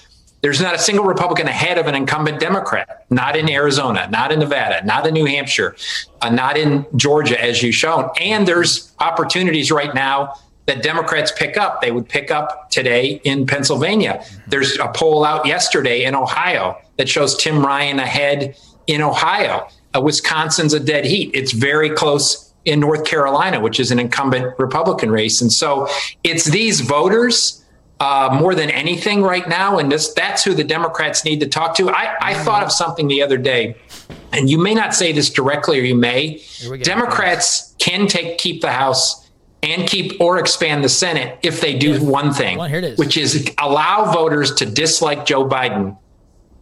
there's 0.41 0.61
not 0.61 0.75
a 0.75 0.77
single 0.77 1.05
Republican 1.05 1.47
ahead 1.47 1.77
of 1.79 1.87
an 1.87 1.95
incumbent 1.95 2.39
Democrat, 2.39 3.05
not 3.09 3.35
in 3.35 3.49
Arizona, 3.49 4.07
not 4.11 4.31
in 4.31 4.39
Nevada, 4.39 4.85
not 4.85 5.07
in 5.07 5.13
New 5.13 5.25
Hampshire, 5.25 5.75
uh, 6.21 6.29
not 6.29 6.55
in 6.55 6.85
Georgia, 6.95 7.41
as 7.41 7.63
you've 7.63 7.73
shown. 7.73 8.09
And 8.21 8.47
there's 8.47 8.93
opportunities 8.99 9.71
right 9.71 9.93
now 9.95 10.35
that 10.67 10.83
Democrats 10.83 11.31
pick 11.31 11.57
up. 11.57 11.81
They 11.81 11.91
would 11.91 12.07
pick 12.07 12.29
up 12.31 12.69
today 12.69 13.19
in 13.23 13.47
Pennsylvania. 13.47 14.23
There's 14.47 14.77
a 14.77 14.87
poll 14.89 15.25
out 15.25 15.45
yesterday 15.47 16.03
in 16.03 16.13
Ohio 16.13 16.77
that 16.97 17.09
shows 17.09 17.35
Tim 17.35 17.65
Ryan 17.65 17.99
ahead 17.99 18.55
in 18.87 19.01
Ohio. 19.01 19.67
Uh, 19.95 20.01
Wisconsin's 20.01 20.73
a 20.73 20.79
dead 20.79 21.05
heat. 21.05 21.31
It's 21.33 21.51
very 21.51 21.89
close 21.89 22.53
in 22.65 22.79
North 22.79 23.05
Carolina, 23.05 23.59
which 23.59 23.79
is 23.79 23.91
an 23.91 23.99
incumbent 23.99 24.57
Republican 24.57 25.11
race. 25.11 25.41
And 25.41 25.51
so 25.51 25.87
it's 26.23 26.45
these 26.45 26.81
voters 26.81 27.63
uh, 27.99 28.35
more 28.39 28.55
than 28.55 28.69
anything 28.71 29.21
right 29.21 29.47
now. 29.47 29.77
And 29.77 29.91
this, 29.91 30.13
that's 30.13 30.43
who 30.43 30.53
the 30.53 30.63
Democrats 30.63 31.23
need 31.23 31.39
to 31.41 31.47
talk 31.47 31.75
to. 31.77 31.89
I, 31.89 32.15
I 32.19 32.33
thought 32.33 32.63
of 32.63 32.71
something 32.71 33.07
the 33.07 33.21
other 33.21 33.37
day, 33.37 33.77
and 34.33 34.49
you 34.49 34.57
may 34.57 34.73
not 34.73 34.93
say 34.95 35.11
this 35.11 35.29
directly 35.29 35.79
or 35.79 35.83
you 35.83 35.95
may. 35.95 36.41
Democrats 36.81 37.75
can 37.77 38.07
take 38.07 38.37
keep 38.37 38.61
the 38.61 38.71
House 38.71 39.29
and 39.63 39.87
keep 39.87 40.19
or 40.19 40.37
expand 40.39 40.83
the 40.83 40.89
Senate 40.89 41.39
if 41.41 41.61
they 41.61 41.77
do 41.77 42.03
one 42.03 42.33
thing, 42.33 42.57
Well, 42.57 42.67
here 42.67 42.79
it 42.79 42.83
is. 42.83 42.99
which 42.99 43.17
is 43.17 43.49
allow 43.57 44.11
voters 44.11 44.53
to 44.55 44.65
dislike 44.65 45.25
Joe 45.25 45.47
Biden 45.47 45.97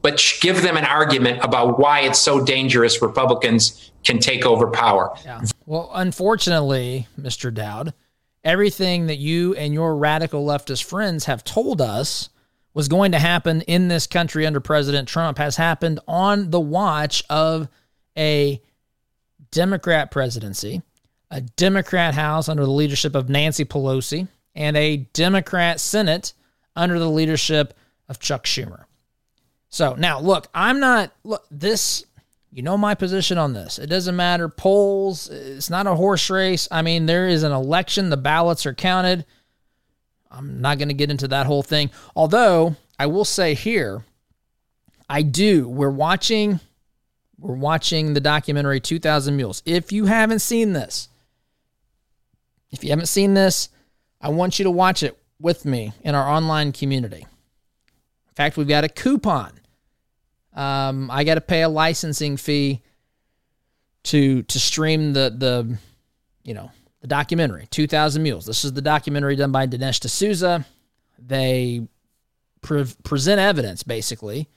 but 0.03 0.21
give 0.41 0.61
them 0.61 0.77
an 0.77 0.85
argument 0.85 1.39
about 1.43 1.79
why 1.79 2.01
it's 2.01 2.19
so 2.19 2.43
dangerous 2.43 3.01
Republicans 3.01 3.91
can 4.03 4.19
take 4.19 4.45
over 4.45 4.67
power. 4.67 5.15
Yeah. 5.25 5.41
Well, 5.65 5.89
unfortunately, 5.93 7.07
Mr. 7.19 7.51
Dowd, 7.51 7.93
everything 8.43 9.07
that 9.07 9.17
you 9.17 9.55
and 9.55 9.73
your 9.73 9.95
radical 9.95 10.45
leftist 10.45 10.83
friends 10.83 11.25
have 11.25 11.43
told 11.43 11.81
us 11.81 12.29
was 12.73 12.89
going 12.89 13.13
to 13.13 13.19
happen 13.19 13.61
in 13.61 13.87
this 13.87 14.05
country 14.05 14.45
under 14.45 14.59
President 14.59 15.07
Trump 15.07 15.37
has 15.37 15.55
happened 15.55 16.01
on 16.07 16.49
the 16.49 16.59
watch 16.59 17.23
of 17.29 17.69
a 18.17 18.61
Democrat 19.51 20.11
presidency, 20.11 20.81
a 21.31 21.39
Democrat 21.39 22.13
House 22.13 22.49
under 22.49 22.65
the 22.65 22.71
leadership 22.71 23.15
of 23.15 23.29
Nancy 23.29 23.63
Pelosi, 23.63 24.27
and 24.53 24.75
a 24.75 24.97
Democrat 25.13 25.79
Senate 25.79 26.33
under 26.75 26.99
the 26.99 27.09
leadership 27.09 27.73
of 28.09 28.19
Chuck 28.19 28.43
Schumer. 28.43 28.83
So 29.73 29.95
now, 29.95 30.19
look, 30.19 30.49
I'm 30.53 30.79
not 30.79 31.11
look 31.23 31.47
this. 31.49 32.05
You 32.51 32.61
know 32.61 32.77
my 32.77 32.93
position 32.93 33.39
on 33.39 33.53
this. 33.53 33.79
It 33.79 33.87
doesn't 33.87 34.15
matter 34.15 34.47
polls. 34.47 35.27
It's 35.31 35.71
not 35.71 35.87
a 35.87 35.95
horse 35.95 36.29
race. 36.29 36.67
I 36.69 36.83
mean, 36.83 37.07
there 37.07 37.27
is 37.27 37.41
an 37.41 37.51
election. 37.51 38.11
The 38.11 38.17
ballots 38.17 38.67
are 38.67 38.75
counted. 38.75 39.25
I'm 40.29 40.61
not 40.61 40.77
going 40.77 40.89
to 40.89 40.93
get 40.93 41.09
into 41.09 41.27
that 41.29 41.47
whole 41.47 41.63
thing. 41.63 41.89
Although 42.15 42.75
I 42.99 43.07
will 43.07 43.25
say 43.25 43.55
here, 43.55 44.05
I 45.09 45.23
do. 45.23 45.67
We're 45.67 45.89
watching. 45.89 46.59
We're 47.39 47.55
watching 47.55 48.13
the 48.13 48.21
documentary 48.21 48.79
2000 48.79 49.35
Mules. 49.35 49.63
If 49.65 49.91
you 49.91 50.05
haven't 50.05 50.39
seen 50.39 50.73
this, 50.73 51.09
if 52.69 52.83
you 52.83 52.91
haven't 52.91 53.07
seen 53.07 53.33
this, 53.33 53.69
I 54.21 54.29
want 54.29 54.59
you 54.59 54.65
to 54.65 54.71
watch 54.71 55.01
it 55.01 55.17
with 55.39 55.65
me 55.65 55.93
in 56.03 56.13
our 56.13 56.29
online 56.29 56.73
community. 56.73 57.21
In 57.21 58.35
fact, 58.35 58.55
we've 58.55 58.67
got 58.67 58.83
a 58.83 58.89
coupon 58.89 59.61
um, 60.53 61.09
I 61.11 61.23
got 61.23 61.35
to 61.35 61.41
pay 61.41 61.63
a 61.63 61.69
licensing 61.69 62.37
fee 62.37 62.81
to 64.03 64.43
to 64.43 64.59
stream 64.59 65.13
the 65.13 65.33
the 65.35 65.77
you 66.43 66.53
know 66.53 66.71
the 67.01 67.07
documentary 67.07 67.67
2000 67.71 68.21
mules. 68.21 68.45
This 68.45 68.65
is 68.65 68.73
the 68.73 68.81
documentary 68.81 69.35
done 69.35 69.51
by 69.51 69.67
dinesh 69.67 69.99
d'souza. 69.99 70.65
They 71.19 71.87
pre- 72.61 72.85
present 73.03 73.39
evidence 73.39 73.83
basically 73.83 74.49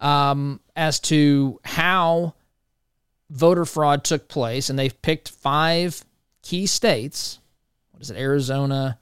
um, 0.00 0.60
as 0.74 1.00
to 1.00 1.60
how 1.64 2.34
voter 3.30 3.64
fraud 3.64 4.04
took 4.04 4.28
place 4.28 4.70
and 4.70 4.78
they've 4.78 5.02
picked 5.02 5.30
five 5.30 6.04
key 6.42 6.66
states. 6.66 7.40
What 7.90 8.02
is 8.02 8.10
it? 8.10 8.16
Arizona 8.16 8.98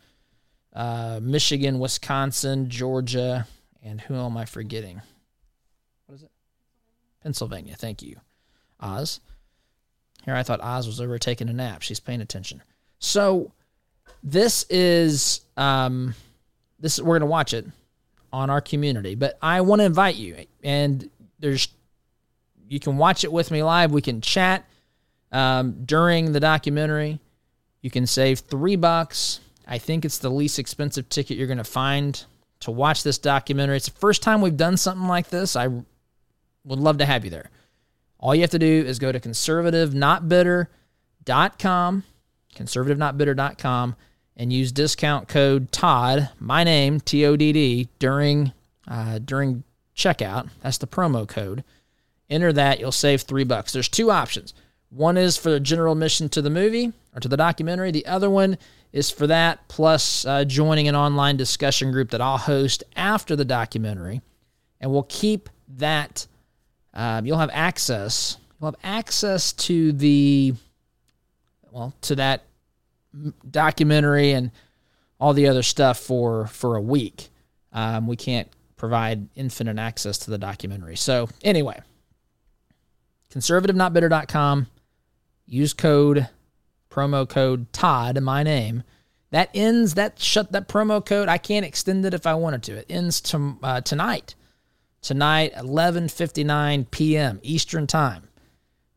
uh, 0.74 1.20
michigan 1.22 1.78
wisconsin 1.78 2.68
georgia 2.68 3.46
and 3.82 4.00
who 4.00 4.16
am 4.16 4.36
i 4.36 4.44
forgetting 4.44 5.00
Pennsylvania. 7.24 7.74
Thank 7.76 8.02
you, 8.02 8.16
Oz. 8.78 9.20
Here 10.24 10.34
I 10.34 10.44
thought 10.44 10.60
Oz 10.60 10.86
was 10.86 11.00
over 11.00 11.18
taking 11.18 11.48
a 11.48 11.52
nap. 11.52 11.82
She's 11.82 11.98
paying 11.98 12.20
attention. 12.20 12.62
So 13.00 13.50
this 14.22 14.64
is 14.70 15.40
um, 15.56 16.14
this 16.78 17.00
we're 17.00 17.18
gonna 17.18 17.30
watch 17.30 17.52
it 17.52 17.66
on 18.32 18.50
our 18.50 18.60
community, 18.60 19.14
but 19.14 19.38
I 19.42 19.62
want 19.62 19.80
to 19.80 19.84
invite 19.84 20.16
you, 20.16 20.36
and 20.62 21.10
there's 21.40 21.68
you 22.68 22.78
can 22.78 22.96
watch 22.96 23.24
it 23.24 23.32
with 23.32 23.50
me 23.50 23.62
live. 23.62 23.90
We 23.90 24.02
can 24.02 24.20
chat 24.20 24.68
um, 25.32 25.84
during 25.84 26.32
the 26.32 26.40
documentary. 26.40 27.20
You 27.80 27.90
can 27.90 28.06
save 28.06 28.40
three 28.40 28.76
bucks. 28.76 29.40
I 29.66 29.78
think 29.78 30.04
it's 30.04 30.18
the 30.18 30.30
least 30.30 30.58
expensive 30.58 31.08
ticket 31.08 31.36
you're 31.36 31.46
going 31.46 31.58
to 31.58 31.64
find 31.64 32.22
to 32.60 32.70
watch 32.70 33.02
this 33.02 33.18
documentary. 33.18 33.76
It's 33.76 33.88
the 33.88 33.98
first 33.98 34.22
time 34.22 34.40
we've 34.40 34.56
done 34.56 34.76
something 34.76 35.06
like 35.08 35.28
this. 35.28 35.56
I 35.56 35.68
would 36.64 36.78
love 36.78 36.98
to 36.98 37.06
have 37.06 37.24
you 37.24 37.30
there. 37.30 37.50
All 38.18 38.34
you 38.34 38.40
have 38.40 38.50
to 38.50 38.58
do 38.58 38.84
is 38.86 38.98
go 38.98 39.12
to 39.12 39.20
conservativenotbitter.com, 39.20 42.04
conservativenotbitter.com, 42.54 43.96
and 44.36 44.52
use 44.52 44.72
discount 44.72 45.28
code 45.28 45.70
Todd, 45.70 46.30
my 46.40 46.64
name 46.64 47.00
T 47.00 47.24
O 47.26 47.36
D 47.36 47.52
D, 47.52 47.88
during 47.98 48.52
uh, 48.88 49.18
during 49.18 49.64
checkout. 49.96 50.48
That's 50.60 50.78
the 50.78 50.86
promo 50.86 51.28
code. 51.28 51.64
Enter 52.30 52.52
that, 52.52 52.80
you'll 52.80 52.92
save 52.92 53.22
three 53.22 53.44
bucks. 53.44 53.72
There's 53.72 53.88
two 53.88 54.10
options. 54.10 54.54
One 54.88 55.16
is 55.16 55.36
for 55.36 55.50
the 55.50 55.60
general 55.60 55.92
admission 55.92 56.28
to 56.30 56.42
the 56.42 56.50
movie 56.50 56.92
or 57.14 57.20
to 57.20 57.28
the 57.28 57.36
documentary. 57.36 57.90
The 57.90 58.06
other 58.06 58.30
one 58.30 58.58
is 58.92 59.10
for 59.10 59.26
that 59.26 59.66
plus 59.68 60.24
uh, 60.24 60.44
joining 60.44 60.88
an 60.88 60.96
online 60.96 61.36
discussion 61.36 61.92
group 61.92 62.10
that 62.10 62.20
I'll 62.20 62.38
host 62.38 62.82
after 62.96 63.36
the 63.36 63.44
documentary, 63.44 64.22
and 64.80 64.90
we'll 64.90 65.06
keep 65.08 65.48
that 65.76 66.26
um, 66.94 67.26
you'll 67.26 67.38
have 67.38 67.50
access. 67.52 68.38
You'll 68.58 68.70
have 68.70 68.80
access 68.82 69.52
to 69.52 69.92
the 69.92 70.54
well 71.70 71.92
to 72.02 72.16
that 72.16 72.44
documentary 73.50 74.32
and 74.32 74.50
all 75.20 75.34
the 75.34 75.48
other 75.48 75.62
stuff 75.62 75.98
for 75.98 76.46
for 76.46 76.76
a 76.76 76.80
week. 76.80 77.28
Um, 77.72 78.06
we 78.06 78.16
can't 78.16 78.48
provide 78.76 79.28
infinite 79.34 79.78
access 79.78 80.18
to 80.18 80.30
the 80.30 80.38
documentary. 80.38 80.96
So 80.96 81.28
anyway, 81.42 81.80
conservativenotbitter.com. 83.32 84.68
Use 85.46 85.72
code 85.72 86.28
promo 86.90 87.28
code 87.28 87.72
Todd, 87.72 88.20
my 88.20 88.44
name. 88.44 88.84
That 89.30 89.50
ends 89.52 89.94
that 89.94 90.20
shut 90.20 90.52
that 90.52 90.68
promo 90.68 91.04
code. 91.04 91.28
I 91.28 91.38
can't 91.38 91.66
extend 91.66 92.06
it 92.06 92.14
if 92.14 92.24
I 92.24 92.34
wanted 92.34 92.62
to. 92.64 92.76
It 92.76 92.86
ends 92.88 93.20
to, 93.22 93.58
uh, 93.64 93.80
tonight 93.80 94.36
tonight, 95.04 95.54
11:59 95.54 96.90
p.m. 96.90 97.38
Eastern 97.42 97.86
Time. 97.86 98.28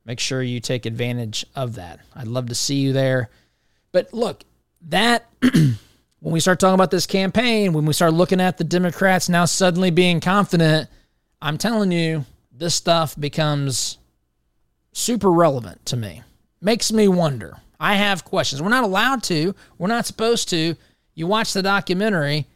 Make 0.05 0.19
sure 0.19 0.41
you 0.41 0.59
take 0.59 0.85
advantage 0.85 1.45
of 1.55 1.75
that. 1.75 1.99
I'd 2.15 2.27
love 2.27 2.47
to 2.47 2.55
see 2.55 2.75
you 2.75 2.93
there. 2.93 3.29
But 3.91 4.13
look, 4.13 4.43
that 4.83 5.25
when 5.41 5.77
we 6.21 6.39
start 6.39 6.59
talking 6.59 6.75
about 6.75 6.91
this 6.91 7.05
campaign, 7.05 7.73
when 7.73 7.85
we 7.85 7.93
start 7.93 8.13
looking 8.13 8.41
at 8.41 8.57
the 8.57 8.63
Democrats 8.63 9.27
now 9.27 9.45
suddenly 9.45 9.91
being 9.91 10.21
confident, 10.21 10.89
I'm 11.41 11.57
telling 11.57 11.91
you, 11.91 12.25
this 12.51 12.73
stuff 12.73 13.19
becomes 13.19 13.97
super 14.93 15.31
relevant 15.31 15.85
to 15.87 15.97
me. 15.97 16.23
Makes 16.61 16.91
me 16.91 17.07
wonder. 17.07 17.57
I 17.79 17.95
have 17.95 18.25
questions. 18.25 18.61
We're 18.61 18.69
not 18.69 18.83
allowed 18.83 19.23
to. 19.23 19.53
We're 19.77 19.87
not 19.87 20.05
supposed 20.05 20.49
to. 20.49 20.75
You 21.13 21.27
watch 21.27 21.53
the 21.53 21.61
documentary, 21.61 22.47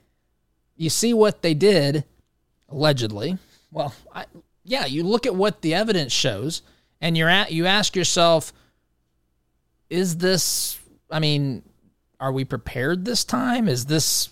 you 0.76 0.90
see 0.90 1.14
what 1.14 1.42
they 1.42 1.54
did 1.54 2.04
allegedly. 2.72 3.38
Well, 3.72 3.94
I, 4.14 4.26
yeah, 4.64 4.86
you 4.86 5.04
look 5.04 5.26
at 5.26 5.36
what 5.36 5.62
the 5.62 5.74
evidence 5.74 6.12
shows, 6.12 6.62
And 7.00 7.18
you're 7.18 7.30
at 7.30 7.52
you 7.52 7.66
ask 7.66 7.96
yourself, 7.96 8.54
is 9.90 10.18
this 10.18 10.80
I 11.10 11.20
mean, 11.20 11.64
are 12.20 12.32
we 12.32 12.46
prepared 12.46 13.04
this 13.04 13.24
time? 13.26 13.68
Is 13.68 13.86
this 13.86 14.30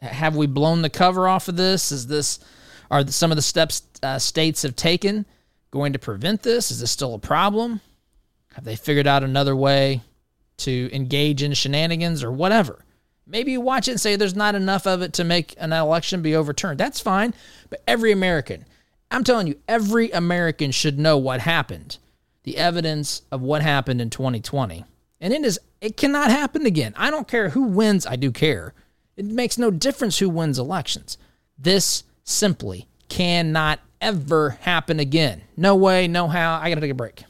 have 0.00 0.36
we 0.36 0.46
blown 0.46 0.82
the 0.82 0.90
cover 0.90 1.28
off 1.28 1.48
of 1.48 1.56
this? 1.56 1.92
Is 1.92 2.06
this 2.06 2.40
are 2.90 3.06
some 3.06 3.32
of 3.32 3.36
the 3.36 3.42
steps 3.42 3.82
uh, 4.02 4.18
states 4.18 4.62
have 4.62 4.76
taken 4.76 5.26
going 5.70 5.92
to 5.92 5.98
prevent 5.98 6.42
this? 6.42 6.70
Is 6.70 6.80
this 6.80 6.90
still 6.90 7.14
a 7.14 7.18
problem? 7.18 7.80
Have 8.54 8.64
they 8.64 8.76
figured 8.76 9.06
out 9.06 9.24
another 9.24 9.56
way 9.56 10.02
to 10.58 10.88
engage 10.92 11.42
in 11.42 11.52
shenanigans 11.52 12.22
or 12.22 12.30
whatever? 12.30 12.83
Maybe 13.26 13.52
you 13.52 13.60
watch 13.60 13.88
it 13.88 13.92
and 13.92 14.00
say 14.00 14.16
there's 14.16 14.36
not 14.36 14.54
enough 14.54 14.86
of 14.86 15.02
it 15.02 15.14
to 15.14 15.24
make 15.24 15.54
an 15.58 15.72
election 15.72 16.22
be 16.22 16.36
overturned. 16.36 16.78
That's 16.78 17.00
fine. 17.00 17.34
But 17.70 17.82
every 17.86 18.12
American, 18.12 18.66
I'm 19.10 19.24
telling 19.24 19.46
you, 19.46 19.56
every 19.66 20.10
American 20.10 20.70
should 20.70 20.98
know 20.98 21.16
what 21.16 21.40
happened, 21.40 21.98
the 22.42 22.58
evidence 22.58 23.22
of 23.30 23.40
what 23.40 23.62
happened 23.62 24.00
in 24.00 24.10
2020. 24.10 24.84
And 25.20 25.32
it 25.32 25.44
is 25.44 25.58
it 25.80 25.96
cannot 25.96 26.30
happen 26.30 26.66
again. 26.66 26.94
I 26.96 27.10
don't 27.10 27.28
care 27.28 27.50
who 27.50 27.64
wins, 27.64 28.06
I 28.06 28.16
do 28.16 28.30
care. 28.30 28.74
It 29.16 29.26
makes 29.26 29.58
no 29.58 29.70
difference 29.70 30.18
who 30.18 30.28
wins 30.28 30.58
elections. 30.58 31.18
This 31.58 32.04
simply 32.24 32.88
cannot 33.08 33.80
ever 34.00 34.50
happen 34.60 35.00
again. 35.00 35.42
No 35.56 35.76
way, 35.76 36.08
no 36.08 36.28
how. 36.28 36.58
I 36.60 36.68
got 36.68 36.76
to 36.76 36.80
take 36.80 36.90
a 36.90 36.94
break. 36.94 37.24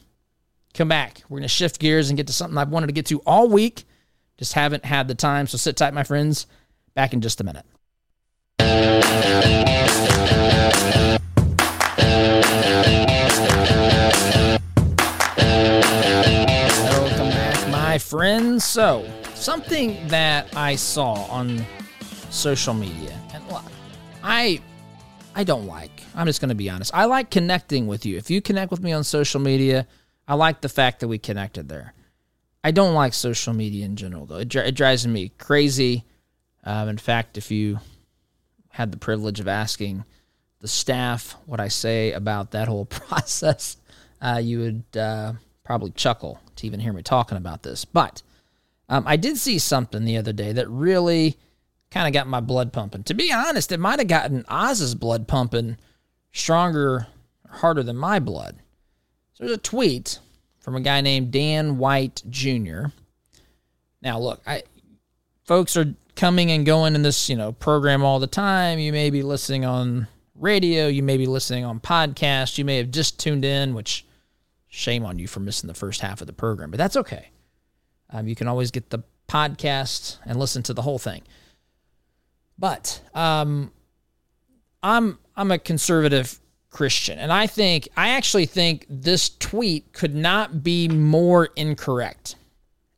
Come 0.73 0.89
back. 0.89 1.23
We're 1.29 1.39
going 1.39 1.43
to 1.43 1.49
shift 1.49 1.79
gears 1.79 2.11
and 2.11 2.17
get 2.17 2.27
to 2.27 2.33
something 2.33 2.59
I've 2.59 2.71
wanted 2.71 2.89
to 2.89 2.93
get 2.93 3.07
to 3.07 3.21
all 3.21 3.49
week. 3.49 3.85
Just 4.37 4.55
haven't 4.55 4.85
had 4.85 5.09
the 5.09 5.14
time. 5.14 5.47
So 5.47 5.57
sit 5.57 5.77
tight, 5.77 5.94
my 5.94 6.03
friends. 6.03 6.47
Back 6.94 7.12
in 7.12 7.20
just 7.20 7.40
a 7.40 7.44
minute. 7.44 7.64
Welcome 16.94 17.31
back, 17.31 17.68
my 17.70 17.99
friends. 17.99 18.64
So, 18.64 19.09
something 19.35 20.07
that 20.09 20.57
I 20.57 20.77
saw 20.77 21.14
on 21.25 21.64
social 22.31 22.75
media, 22.75 23.18
and 23.33 23.42
I 24.23 24.61
I 25.35 25.44
don't 25.44 25.66
like. 25.66 26.03
I'm 26.14 26.27
just 26.27 26.40
going 26.40 26.51
to 26.51 26.55
be 26.55 26.70
honest. 26.70 26.92
I 26.94 27.07
like 27.07 27.31
connecting 27.31 27.87
with 27.87 28.07
you. 28.07 28.16
If 28.16 28.31
you 28.31 28.40
connect 28.40 28.70
with 28.70 28.81
me 28.81 28.92
on 28.92 29.03
social 29.03 29.40
media, 29.40 29.87
I 30.29 30.35
like 30.35 30.61
the 30.61 30.68
fact 30.68 31.01
that 31.01 31.09
we 31.09 31.18
connected 31.18 31.68
there. 31.68 31.92
I 32.64 32.70
don't 32.70 32.94
like 32.94 33.12
social 33.12 33.53
media 33.53 33.85
in 33.85 33.94
general, 33.94 34.24
though. 34.24 34.38
It, 34.38 34.55
it 34.57 34.74
drives 34.74 35.07
me 35.07 35.33
crazy. 35.37 36.05
Um, 36.64 36.88
in 36.88 36.96
fact, 36.96 37.37
if 37.37 37.50
you 37.50 37.79
had 38.70 38.90
the 38.90 38.96
privilege 38.96 39.38
of 39.38 39.46
asking 39.46 40.05
the 40.61 40.66
staff 40.66 41.37
what 41.44 41.61
I 41.61 41.68
say 41.68 42.12
about 42.12 42.53
that 42.53 42.66
whole 42.66 42.85
process, 42.87 43.77
uh, 44.22 44.40
you 44.42 44.61
would 44.61 44.98
uh, 44.98 45.35
probably 45.62 45.90
chuckle 45.90 46.40
to 46.57 46.66
even 46.66 46.81
hear 46.81 46.94
me 46.94 47.03
talking 47.03 47.37
about 47.37 47.62
this. 47.62 47.85
But 47.85 48.22
um, 48.88 49.05
I 49.07 49.16
did 49.16 49.37
see 49.37 49.59
something 49.59 50.07
the 50.07 50.16
other 50.16 50.33
day 50.33 50.53
that 50.53 50.68
really 50.70 51.37
kind 51.90 52.07
of 52.07 52.14
got 52.14 52.27
my 52.27 52.40
blood 52.40 52.72
pumping. 52.72 53.05
To 53.05 53.14
be 53.14 53.31
honest, 53.31 53.72
it 53.72 53.81
might 53.81 53.98
have 53.98 54.09
gotten 54.09 54.44
Oz's 54.48 54.94
blood 54.94 55.29
pumping 55.29 55.77
stronger, 56.33 57.09
harder 57.48 57.83
than 57.83 57.96
my 57.96 58.20
blood. 58.20 58.57
So 59.35 59.44
there's 59.44 59.59
a 59.59 59.61
tweet 59.61 60.18
from 60.64 60.77
a 60.77 60.81
guy 60.81 61.03
named 61.03 61.31
Dan 61.31 61.77
White 61.77 62.22
Jr. 62.31 62.87
Now, 64.00 64.18
look, 64.18 64.40
I 64.46 64.62
folks 65.44 65.77
are 65.77 65.94
coming 66.16 66.50
and 66.50 66.64
going 66.64 66.94
in 66.94 67.03
this, 67.03 67.29
you 67.29 67.37
know, 67.37 67.53
program 67.53 68.03
all 68.03 68.18
the 68.18 68.27
time. 68.27 68.79
You 68.79 68.90
may 68.90 69.11
be 69.11 69.22
listening 69.22 69.66
on 69.66 70.09
radio, 70.35 70.87
you 70.87 71.03
may 71.03 71.18
be 71.18 71.27
listening 71.27 71.66
on 71.66 71.81
podcast, 71.81 72.57
you 72.57 72.64
may 72.64 72.79
have 72.79 72.90
just 72.90 73.20
tuned 73.20 73.44
in, 73.44 73.74
which 73.74 74.07
shame 74.68 75.05
on 75.05 75.18
you 75.18 75.29
for 75.29 75.40
missing 75.40 75.68
the 75.68 75.74
first 75.74 76.00
half 76.00 76.22
of 76.22 76.27
the 76.27 76.33
program, 76.33 76.70
but 76.70 76.79
that's 76.79 76.96
okay. 76.96 77.29
Um, 78.09 78.27
you 78.27 78.35
can 78.35 78.48
always 78.48 78.70
get 78.70 78.88
the 78.88 79.00
podcast 79.29 80.16
and 80.24 80.38
listen 80.38 80.62
to 80.62 80.72
the 80.72 80.83
whole 80.83 80.98
thing. 80.98 81.22
But 82.59 83.03
um, 83.12 83.70
I'm 84.83 85.18
I'm 85.37 85.50
a 85.50 85.59
conservative 85.59 86.40
Christian, 86.75 87.19
and 87.19 87.33
I 87.33 87.47
think 87.47 87.89
I 87.97 88.11
actually 88.11 88.45
think 88.45 88.85
this 88.91 89.31
tweet 89.39 89.93
could 89.93 90.15
not 90.15 90.63
be 90.63 90.89
more 90.89 91.47
incorrect. 91.57 92.37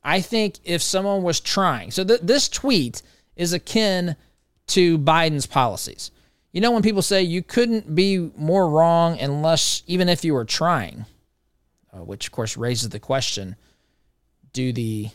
I 0.03 0.19
think 0.19 0.59
if 0.65 0.81
someone 0.81 1.23
was 1.23 1.39
trying, 1.39 1.91
so 1.91 2.03
th- 2.03 2.21
this 2.21 2.49
tweet 2.49 3.01
is 3.35 3.53
akin 3.53 4.17
to 4.67 4.97
Biden's 4.97 5.45
policies. 5.45 6.11
You 6.51 6.59
know, 6.59 6.71
when 6.71 6.81
people 6.81 7.01
say 7.01 7.21
you 7.21 7.43
couldn't 7.43 7.93
be 7.93 8.31
more 8.35 8.69
wrong 8.69 9.19
unless, 9.19 9.83
even 9.87 10.09
if 10.09 10.25
you 10.25 10.33
were 10.33 10.45
trying, 10.45 11.05
uh, 11.93 12.03
which 12.03 12.27
of 12.27 12.31
course 12.33 12.57
raises 12.57 12.89
the 12.89 12.99
question: 12.99 13.55
Do 14.53 14.73
the 14.73 15.09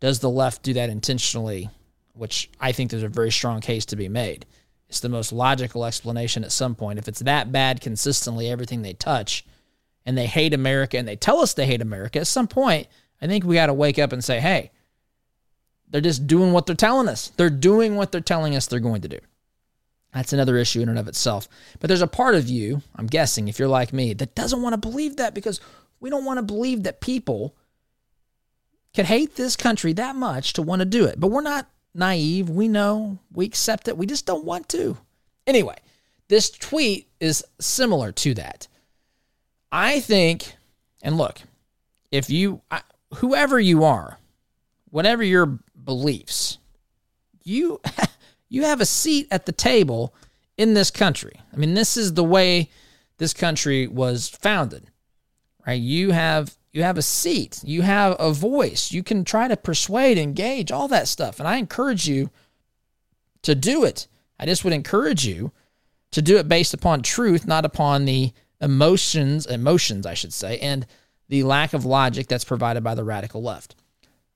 does 0.00 0.20
the 0.20 0.30
left 0.30 0.62
do 0.62 0.72
that 0.74 0.88
intentionally 0.88 1.68
which 2.16 2.50
I 2.60 2.72
think 2.72 2.90
there's 2.90 3.02
a 3.02 3.08
very 3.08 3.30
strong 3.30 3.60
case 3.60 3.84
to 3.86 3.96
be 3.96 4.08
made. 4.08 4.46
It's 4.88 5.00
the 5.00 5.08
most 5.08 5.32
logical 5.32 5.84
explanation 5.84 6.44
at 6.44 6.52
some 6.52 6.74
point. 6.74 6.98
If 6.98 7.08
it's 7.08 7.20
that 7.20 7.50
bad 7.50 7.80
consistently, 7.80 8.48
everything 8.48 8.82
they 8.82 8.92
touch, 8.92 9.44
and 10.04 10.16
they 10.16 10.26
hate 10.26 10.54
America 10.54 10.96
and 10.96 11.08
they 11.08 11.16
tell 11.16 11.40
us 11.40 11.54
they 11.54 11.66
hate 11.66 11.82
America, 11.82 12.20
at 12.20 12.28
some 12.28 12.46
point, 12.46 12.86
I 13.20 13.26
think 13.26 13.44
we 13.44 13.56
got 13.56 13.66
to 13.66 13.74
wake 13.74 13.98
up 13.98 14.12
and 14.12 14.22
say, 14.22 14.40
hey, 14.40 14.70
they're 15.88 16.00
just 16.00 16.26
doing 16.26 16.52
what 16.52 16.66
they're 16.66 16.76
telling 16.76 17.08
us. 17.08 17.32
They're 17.36 17.50
doing 17.50 17.96
what 17.96 18.12
they're 18.12 18.20
telling 18.20 18.54
us 18.54 18.66
they're 18.66 18.80
going 18.80 19.02
to 19.02 19.08
do. 19.08 19.18
That's 20.14 20.32
another 20.32 20.56
issue 20.56 20.80
in 20.80 20.88
and 20.88 20.98
of 20.98 21.08
itself. 21.08 21.48
But 21.80 21.88
there's 21.88 22.02
a 22.02 22.06
part 22.06 22.34
of 22.34 22.48
you, 22.48 22.82
I'm 22.94 23.06
guessing, 23.06 23.48
if 23.48 23.58
you're 23.58 23.68
like 23.68 23.92
me, 23.92 24.14
that 24.14 24.34
doesn't 24.34 24.62
want 24.62 24.72
to 24.72 24.78
believe 24.78 25.16
that 25.16 25.34
because 25.34 25.60
we 26.00 26.10
don't 26.10 26.24
want 26.24 26.38
to 26.38 26.42
believe 26.42 26.84
that 26.84 27.00
people 27.00 27.56
could 28.94 29.06
hate 29.06 29.36
this 29.36 29.56
country 29.56 29.92
that 29.94 30.16
much 30.16 30.54
to 30.54 30.62
want 30.62 30.80
to 30.80 30.86
do 30.86 31.04
it. 31.04 31.20
But 31.20 31.28
we're 31.28 31.42
not 31.42 31.68
naive. 31.96 32.50
We 32.50 32.68
know. 32.68 33.18
We 33.32 33.44
accept 33.46 33.88
it. 33.88 33.96
We 33.96 34.06
just 34.06 34.26
don't 34.26 34.44
want 34.44 34.68
to. 34.70 34.96
Anyway, 35.46 35.76
this 36.28 36.50
tweet 36.50 37.08
is 37.20 37.44
similar 37.60 38.12
to 38.12 38.34
that. 38.34 38.68
I 39.70 40.00
think, 40.00 40.54
and 41.02 41.16
look, 41.16 41.40
if 42.10 42.30
you, 42.30 42.62
whoever 43.14 43.58
you 43.58 43.84
are, 43.84 44.18
whatever 44.90 45.22
your 45.22 45.58
beliefs, 45.82 46.58
you, 47.42 47.80
you 48.48 48.62
have 48.62 48.80
a 48.80 48.86
seat 48.86 49.28
at 49.30 49.46
the 49.46 49.52
table 49.52 50.14
in 50.56 50.74
this 50.74 50.90
country. 50.90 51.40
I 51.52 51.56
mean, 51.56 51.74
this 51.74 51.96
is 51.96 52.14
the 52.14 52.24
way 52.24 52.70
this 53.18 53.32
country 53.32 53.86
was 53.86 54.28
founded, 54.28 54.90
right? 55.66 55.80
You 55.80 56.10
have 56.12 56.56
you 56.76 56.82
have 56.82 56.98
a 56.98 57.02
seat, 57.02 57.60
you 57.64 57.80
have 57.82 58.14
a 58.20 58.32
voice, 58.32 58.92
you 58.92 59.02
can 59.02 59.24
try 59.24 59.48
to 59.48 59.56
persuade, 59.56 60.18
engage, 60.18 60.70
all 60.70 60.88
that 60.88 61.08
stuff. 61.08 61.40
And 61.40 61.48
I 61.48 61.56
encourage 61.56 62.06
you 62.06 62.30
to 63.42 63.54
do 63.54 63.84
it. 63.84 64.06
I 64.38 64.44
just 64.44 64.62
would 64.62 64.74
encourage 64.74 65.26
you 65.26 65.52
to 66.10 66.20
do 66.20 66.36
it 66.36 66.48
based 66.48 66.74
upon 66.74 67.00
truth, 67.00 67.46
not 67.46 67.64
upon 67.64 68.04
the 68.04 68.32
emotions, 68.60 69.46
emotions, 69.46 70.04
I 70.04 70.12
should 70.12 70.34
say, 70.34 70.58
and 70.58 70.86
the 71.28 71.44
lack 71.44 71.72
of 71.72 71.86
logic 71.86 72.28
that's 72.28 72.44
provided 72.44 72.84
by 72.84 72.94
the 72.94 73.04
radical 73.04 73.42
left. 73.42 73.74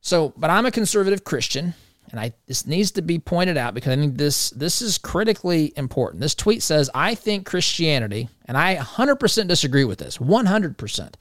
So, 0.01 0.33
but 0.37 0.49
I'm 0.49 0.65
a 0.65 0.71
conservative 0.71 1.25
Christian, 1.25 1.75
and 2.11 2.19
I 2.19 2.33
this 2.47 2.67
needs 2.67 2.91
to 2.93 3.03
be 3.03 3.19
pointed 3.19 3.59
out 3.59 3.75
because 3.75 3.93
I 3.93 3.97
think 3.97 4.17
this 4.17 4.49
this 4.51 4.81
is 4.81 4.97
critically 4.97 5.75
important. 5.77 6.23
This 6.23 6.35
tweet 6.35 6.63
says, 6.63 6.89
"I 6.95 7.15
think 7.15 7.45
Christianity," 7.47 8.31
and 8.47 8.57
I 8.57 8.77
100% 8.77 9.47
disagree 9.47 9.85
with 9.85 9.99
this. 9.99 10.19
100%. 10.19 11.17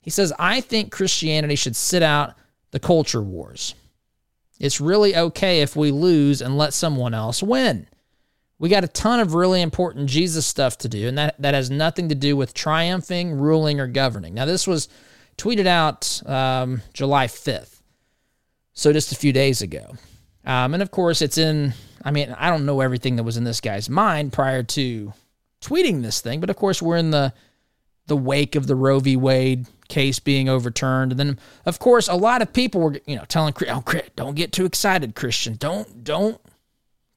He 0.00 0.10
says, 0.10 0.32
I 0.38 0.60
think 0.60 0.90
Christianity 0.92 1.56
should 1.56 1.76
sit 1.76 2.02
out 2.02 2.34
the 2.70 2.80
culture 2.80 3.22
wars. 3.22 3.74
It's 4.58 4.80
really 4.80 5.16
okay 5.16 5.62
if 5.62 5.76
we 5.76 5.90
lose 5.90 6.42
and 6.42 6.56
let 6.56 6.74
someone 6.74 7.14
else 7.14 7.42
win. 7.42 7.86
We 8.58 8.68
got 8.68 8.84
a 8.84 8.88
ton 8.88 9.20
of 9.20 9.32
really 9.32 9.62
important 9.62 10.10
Jesus 10.10 10.46
stuff 10.46 10.76
to 10.78 10.88
do, 10.88 11.08
and 11.08 11.16
that, 11.16 11.40
that 11.40 11.54
has 11.54 11.70
nothing 11.70 12.10
to 12.10 12.14
do 12.14 12.36
with 12.36 12.52
triumphing, 12.52 13.32
ruling, 13.32 13.80
or 13.80 13.86
governing. 13.86 14.34
Now, 14.34 14.44
this 14.44 14.66
was 14.66 14.88
tweeted 15.38 15.66
out 15.66 16.20
um, 16.26 16.82
July 16.92 17.26
5th, 17.26 17.80
so 18.74 18.92
just 18.92 19.12
a 19.12 19.16
few 19.16 19.32
days 19.32 19.62
ago. 19.62 19.94
Um, 20.44 20.74
and 20.74 20.82
of 20.82 20.90
course, 20.90 21.22
it's 21.22 21.38
in, 21.38 21.72
I 22.04 22.10
mean, 22.10 22.34
I 22.38 22.50
don't 22.50 22.66
know 22.66 22.80
everything 22.80 23.16
that 23.16 23.22
was 23.22 23.38
in 23.38 23.44
this 23.44 23.62
guy's 23.62 23.88
mind 23.88 24.34
prior 24.34 24.62
to 24.62 25.14
tweeting 25.62 26.02
this 26.02 26.20
thing, 26.20 26.40
but 26.40 26.50
of 26.50 26.56
course, 26.56 26.82
we're 26.82 26.96
in 26.96 27.10
the 27.10 27.32
the 28.06 28.16
wake 28.16 28.56
of 28.56 28.66
the 28.66 28.74
Roe 28.74 28.98
v. 28.98 29.16
Wade 29.16 29.66
case 29.90 30.18
being 30.18 30.48
overturned. 30.48 31.12
And 31.12 31.20
then, 31.20 31.38
of 31.66 31.78
course, 31.78 32.08
a 32.08 32.14
lot 32.14 32.40
of 32.40 32.52
people 32.54 32.80
were, 32.80 32.98
you 33.06 33.16
know, 33.16 33.24
telling, 33.26 33.52
oh, 33.68 33.84
don't 34.16 34.34
get 34.34 34.52
too 34.52 34.64
excited, 34.64 35.14
Christian. 35.14 35.56
Don't, 35.56 36.02
don't, 36.02 36.40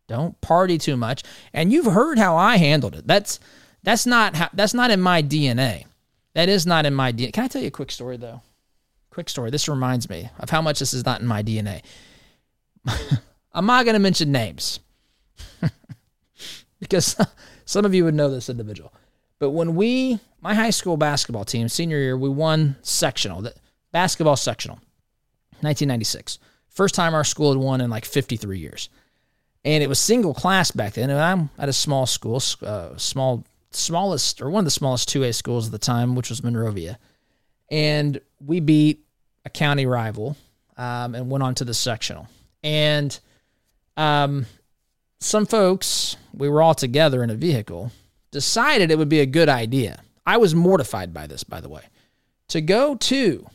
don't 0.10 0.40
party 0.42 0.78
too 0.78 0.98
much. 0.98 1.24
And 1.54 1.72
you've 1.72 1.86
heard 1.86 2.18
how 2.18 2.36
I 2.36 2.58
handled 2.58 2.96
it. 2.96 3.08
That's, 3.08 3.40
that's 3.84 4.06
not, 4.06 4.36
how, 4.36 4.50
that's 4.54 4.74
not 4.74 4.92
in 4.92 5.00
my 5.00 5.24
DNA. 5.24 5.86
That 6.34 6.50
is 6.50 6.66
not 6.66 6.86
in 6.86 6.94
my 6.94 7.14
DNA. 7.14 7.32
Can 7.32 7.46
I 7.46 7.48
tell 7.48 7.62
you 7.62 7.70
a 7.70 7.72
quick 7.72 7.92
story, 7.92 8.18
though? 8.18 8.42
Quick 9.12 9.30
story. 9.30 9.52
This 9.52 9.70
reminds 9.70 10.10
me 10.10 10.30
of 10.40 10.50
how 10.50 10.62
much 10.62 10.80
this 10.80 10.94
is 10.94 11.06
not 11.06 11.22
in 11.22 11.28
my 11.28 11.44
DNA. 11.44 11.82
I'm 13.54 13.66
not 13.66 13.86
going 13.86 13.94
to 13.94 14.00
mention 14.00 14.32
names 14.32 14.80
because 16.80 17.16
some 17.66 17.86
of 17.86 17.94
you 17.94 18.04
would 18.06 18.16
know 18.16 18.30
this 18.30 18.50
individual. 18.50 18.92
But 19.40 19.52
when 19.52 19.76
we, 19.76 20.20
my 20.44 20.54
high 20.54 20.72
school 20.72 20.98
basketball 20.98 21.46
team, 21.46 21.70
senior 21.70 21.98
year, 21.98 22.18
we 22.18 22.28
won 22.28 22.76
sectional, 22.82 23.42
the 23.42 23.54
basketball 23.94 24.36
sectional, 24.36 24.76
1996. 25.62 26.38
First 26.68 26.96
time 26.96 27.14
our 27.14 27.24
school 27.24 27.54
had 27.54 27.62
won 27.62 27.80
in 27.80 27.90
like 27.90 28.04
53 28.04 28.60
years. 28.60 28.90
And 29.64 29.82
it 29.82 29.88
was 29.88 30.00
single 30.00 30.34
class 30.34 30.70
back 30.72 30.94
then. 30.94 31.10
And 31.10 31.20
I'm 31.20 31.50
at 31.58 31.70
a 31.70 31.74
small 31.74 32.06
school, 32.06 32.44
uh, 32.62 32.98
small, 32.98 33.46
smallest, 33.72 34.42
or 34.42 34.50
one 34.50 34.60
of 34.62 34.66
the 34.66 34.72
smallest 34.72 35.08
2A 35.08 35.34
schools 35.34 35.68
at 35.68 35.72
the 35.72 35.78
time, 35.78 36.14
which 36.14 36.30
was 36.30 36.44
Monrovia. 36.44 37.00
And 37.72 38.20
we 38.46 38.60
beat 38.60 39.06
a 39.46 39.50
county 39.50 39.86
rival 39.86 40.36
um, 40.76 41.16
and 41.16 41.30
went 41.32 41.44
on 41.44 41.56
to 41.56 41.64
the 41.64 41.74
sectional. 41.74 42.28
And 42.62 43.18
um, 43.96 44.46
some 45.22 45.46
folks, 45.46 46.18
we 46.34 46.50
were 46.50 46.62
all 46.62 46.76
together 46.76 47.24
in 47.24 47.30
a 47.30 47.36
vehicle, 47.36 47.94
decided 48.32 48.92
it 48.92 48.98
would 48.98 49.08
be 49.08 49.22
a 49.22 49.26
good 49.26 49.48
idea. 49.48 50.02
I 50.26 50.38
was 50.38 50.56
mortified 50.56 51.14
by 51.14 51.28
this, 51.28 51.44
by 51.44 51.62
the 51.62 51.70
way, 51.70 51.84
to 52.50 52.62
go 52.62 52.96
to 52.96 53.46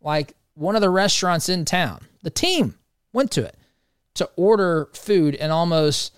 like 0.00 0.34
one 0.54 0.74
of 0.74 0.82
the 0.82 0.90
restaurants 0.90 1.48
in 1.48 1.64
town. 1.64 2.00
The 2.22 2.30
team 2.30 2.74
went 3.12 3.30
to 3.32 3.44
it 3.44 3.56
to 4.14 4.28
order 4.36 4.88
food, 4.92 5.34
and 5.36 5.52
almost 5.52 6.14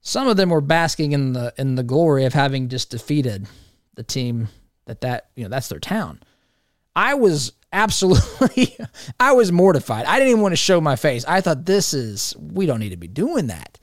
some 0.00 0.28
of 0.28 0.36
them 0.36 0.50
were 0.50 0.60
basking 0.60 1.12
in 1.12 1.32
the 1.32 1.54
in 1.56 1.74
the 1.74 1.82
glory 1.82 2.24
of 2.24 2.34
having 2.34 2.68
just 2.68 2.90
defeated 2.90 3.46
the 3.94 4.02
team 4.02 4.48
that 4.86 5.00
that 5.02 5.28
you 5.36 5.44
know 5.44 5.50
that's 5.50 5.68
their 5.68 5.78
town. 5.78 6.20
I 6.96 7.14
was 7.14 7.52
absolutely 7.72 8.76
I 9.20 9.32
was 9.32 9.52
mortified. 9.52 10.06
I 10.06 10.18
didn't 10.18 10.30
even 10.30 10.42
want 10.42 10.52
to 10.52 10.56
show 10.56 10.80
my 10.80 10.96
face. 10.96 11.24
I 11.26 11.40
thought 11.40 11.66
this 11.66 11.94
is 11.94 12.34
we 12.38 12.66
don't 12.66 12.80
need 12.80 12.90
to 12.90 12.96
be 12.96 13.08
doing 13.08 13.48
that. 13.48 13.78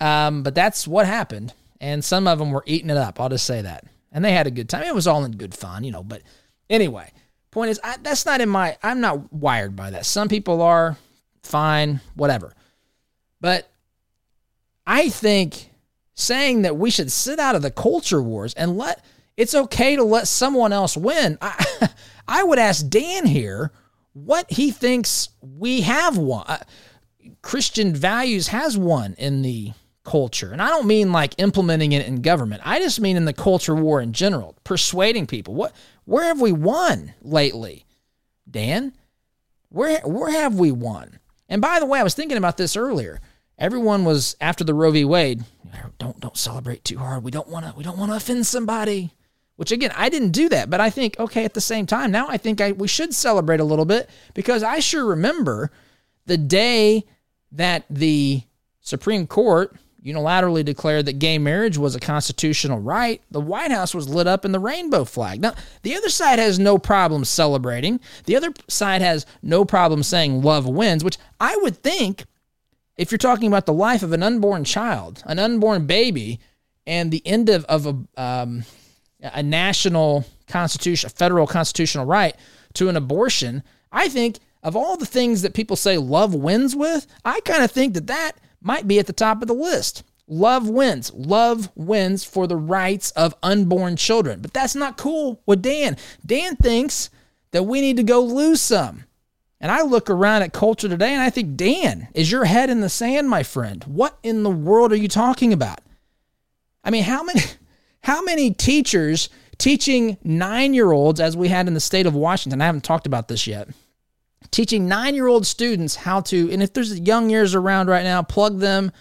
Um, 0.00 0.42
but 0.42 0.54
that's 0.54 0.86
what 0.86 1.06
happened, 1.06 1.52
and 1.80 2.04
some 2.04 2.28
of 2.28 2.38
them 2.38 2.52
were 2.52 2.62
eating 2.66 2.90
it 2.90 2.96
up. 2.96 3.20
I'll 3.20 3.28
just 3.28 3.46
say 3.46 3.62
that, 3.62 3.84
and 4.12 4.24
they 4.24 4.32
had 4.32 4.46
a 4.46 4.50
good 4.52 4.68
time. 4.68 4.84
It 4.84 4.94
was 4.94 5.06
all 5.06 5.24
in 5.24 5.32
good 5.32 5.54
fun, 5.54 5.84
you 5.84 5.90
know. 5.90 6.02
But 6.02 6.22
anyway, 6.70 7.12
point 7.50 7.70
is, 7.70 7.80
I, 7.82 7.96
that's 8.02 8.26
not 8.26 8.40
in 8.40 8.48
my. 8.48 8.76
I'm 8.82 9.00
not 9.00 9.32
wired 9.32 9.76
by 9.76 9.90
that. 9.90 10.06
Some 10.06 10.28
people 10.28 10.62
are 10.62 10.96
fine, 11.42 12.00
whatever. 12.14 12.54
But 13.40 13.70
I 14.86 15.08
think 15.08 15.70
saying 16.14 16.62
that 16.62 16.76
we 16.76 16.90
should 16.90 17.12
sit 17.12 17.38
out 17.38 17.54
of 17.54 17.62
the 17.62 17.70
culture 17.70 18.22
wars 18.22 18.54
and 18.54 18.76
let 18.76 19.04
it's 19.36 19.54
okay 19.54 19.94
to 19.94 20.02
let 20.02 20.26
someone 20.26 20.72
else 20.72 20.96
win. 20.96 21.38
I, 21.40 21.88
I 22.28 22.42
would 22.42 22.58
ask 22.58 22.86
Dan 22.88 23.26
here 23.26 23.70
what 24.12 24.50
he 24.50 24.72
thinks 24.72 25.28
we 25.40 25.82
have 25.82 26.18
won. 26.18 26.44
Uh, 26.48 26.58
Christian 27.40 27.94
values 27.94 28.48
has 28.48 28.76
won 28.76 29.14
in 29.16 29.42
the 29.42 29.72
culture. 30.08 30.52
And 30.52 30.62
I 30.62 30.68
don't 30.68 30.86
mean 30.86 31.12
like 31.12 31.34
implementing 31.36 31.92
it 31.92 32.06
in 32.06 32.22
government. 32.22 32.62
I 32.64 32.78
just 32.78 32.98
mean 32.98 33.16
in 33.16 33.26
the 33.26 33.34
culture 33.34 33.74
war 33.74 34.00
in 34.00 34.14
general, 34.14 34.56
persuading 34.64 35.26
people. 35.26 35.54
What 35.54 35.76
where 36.06 36.24
have 36.24 36.40
we 36.40 36.50
won 36.50 37.12
lately? 37.20 37.84
Dan, 38.50 38.94
where 39.68 40.00
where 40.00 40.30
have 40.30 40.54
we 40.54 40.72
won? 40.72 41.18
And 41.48 41.60
by 41.60 41.78
the 41.78 41.86
way, 41.86 42.00
I 42.00 42.04
was 42.04 42.14
thinking 42.14 42.38
about 42.38 42.56
this 42.56 42.74
earlier. 42.74 43.20
Everyone 43.58 44.04
was 44.04 44.34
after 44.40 44.64
the 44.64 44.72
Roe 44.72 44.90
v. 44.90 45.04
Wade. 45.04 45.44
Don't 45.98 46.18
don't 46.18 46.36
celebrate 46.36 46.84
too 46.84 46.98
hard. 46.98 47.22
We 47.22 47.30
don't 47.30 47.48
want 47.48 47.66
to 47.66 47.74
we 47.76 47.84
don't 47.84 47.98
want 47.98 48.10
to 48.10 48.16
offend 48.16 48.46
somebody. 48.46 49.12
Which 49.56 49.72
again, 49.72 49.92
I 49.94 50.08
didn't 50.08 50.30
do 50.30 50.48
that, 50.48 50.70
but 50.70 50.80
I 50.80 50.88
think 50.88 51.18
okay. 51.18 51.44
At 51.44 51.52
the 51.52 51.60
same 51.60 51.84
time, 51.84 52.10
now 52.10 52.28
I 52.28 52.38
think 52.38 52.62
I, 52.62 52.72
we 52.72 52.88
should 52.88 53.12
celebrate 53.12 53.60
a 53.60 53.64
little 53.64 53.84
bit 53.84 54.08
because 54.32 54.62
I 54.62 54.78
sure 54.78 55.04
remember 55.04 55.70
the 56.24 56.38
day 56.38 57.04
that 57.52 57.84
the 57.90 58.42
Supreme 58.80 59.26
Court 59.26 59.76
unilaterally 60.04 60.64
declared 60.64 61.06
that 61.06 61.18
gay 61.18 61.38
marriage 61.38 61.76
was 61.76 61.94
a 61.94 62.00
constitutional 62.00 62.78
right, 62.78 63.20
the 63.30 63.40
White 63.40 63.70
House 63.70 63.94
was 63.94 64.08
lit 64.08 64.26
up 64.26 64.44
in 64.44 64.52
the 64.52 64.60
rainbow 64.60 65.04
flag. 65.04 65.40
Now, 65.40 65.54
the 65.82 65.96
other 65.96 66.08
side 66.08 66.38
has 66.38 66.58
no 66.58 66.78
problem 66.78 67.24
celebrating. 67.24 68.00
The 68.24 68.36
other 68.36 68.52
side 68.68 69.02
has 69.02 69.26
no 69.42 69.64
problem 69.64 70.02
saying 70.02 70.42
love 70.42 70.66
wins, 70.68 71.02
which 71.02 71.18
I 71.40 71.56
would 71.56 71.76
think 71.76 72.24
if 72.96 73.10
you're 73.10 73.18
talking 73.18 73.48
about 73.48 73.66
the 73.66 73.72
life 73.72 74.02
of 74.02 74.12
an 74.12 74.22
unborn 74.22 74.64
child, 74.64 75.22
an 75.26 75.38
unborn 75.38 75.86
baby, 75.86 76.40
and 76.86 77.10
the 77.10 77.24
end 77.26 77.48
of, 77.48 77.64
of 77.66 77.86
a, 77.86 78.20
um, 78.20 78.64
a 79.20 79.42
national 79.42 80.24
constitution, 80.46 81.06
a 81.06 81.10
federal 81.10 81.46
constitutional 81.46 82.06
right 82.06 82.34
to 82.74 82.88
an 82.88 82.96
abortion, 82.96 83.62
I 83.92 84.08
think 84.08 84.38
of 84.62 84.74
all 84.74 84.96
the 84.96 85.06
things 85.06 85.42
that 85.42 85.54
people 85.54 85.76
say 85.76 85.98
love 85.98 86.34
wins 86.34 86.74
with, 86.74 87.06
I 87.24 87.40
kind 87.40 87.62
of 87.62 87.70
think 87.70 87.94
that 87.94 88.08
that 88.08 88.32
might 88.60 88.88
be 88.88 88.98
at 88.98 89.06
the 89.06 89.12
top 89.12 89.42
of 89.42 89.48
the 89.48 89.54
list. 89.54 90.02
Love 90.26 90.68
wins. 90.68 91.12
Love 91.14 91.70
wins 91.74 92.22
for 92.24 92.46
the 92.46 92.56
rights 92.56 93.10
of 93.12 93.34
unborn 93.42 93.96
children. 93.96 94.40
But 94.40 94.52
that's 94.52 94.74
not 94.74 94.98
cool 94.98 95.40
with 95.46 95.62
Dan. 95.62 95.96
Dan 96.24 96.56
thinks 96.56 97.10
that 97.52 97.64
we 97.64 97.80
need 97.80 97.96
to 97.96 98.02
go 98.02 98.20
lose 98.20 98.60
some. 98.60 99.04
And 99.60 99.72
I 99.72 99.82
look 99.82 100.08
around 100.10 100.42
at 100.42 100.52
culture 100.52 100.88
today 100.88 101.12
and 101.12 101.22
I 101.22 101.30
think, 101.30 101.56
Dan, 101.56 102.08
is 102.14 102.30
your 102.30 102.44
head 102.44 102.70
in 102.70 102.80
the 102.80 102.88
sand, 102.88 103.28
my 103.28 103.42
friend? 103.42 103.82
What 103.84 104.18
in 104.22 104.42
the 104.42 104.50
world 104.50 104.92
are 104.92 104.96
you 104.96 105.08
talking 105.08 105.52
about? 105.52 105.80
I 106.84 106.90
mean, 106.90 107.04
how 107.04 107.22
many 107.22 107.40
how 108.02 108.22
many 108.22 108.52
teachers 108.52 109.28
teaching 109.56 110.16
9-year-olds 110.24 111.18
as 111.18 111.36
we 111.36 111.48
had 111.48 111.66
in 111.66 111.74
the 111.74 111.80
state 111.80 112.06
of 112.06 112.14
Washington, 112.14 112.62
I 112.62 112.66
haven't 112.66 112.84
talked 112.84 113.06
about 113.06 113.26
this 113.26 113.46
yet 113.46 113.68
teaching 114.50 114.88
nine 114.88 115.14
year 115.14 115.26
old 115.26 115.46
students 115.46 115.96
how 115.96 116.20
to, 116.22 116.50
and 116.50 116.62
if 116.62 116.72
there's 116.72 116.98
young 117.00 117.30
ears 117.30 117.54
around 117.54 117.88
right 117.88 118.04
now, 118.04 118.22
plug 118.22 118.58
them. 118.58 118.92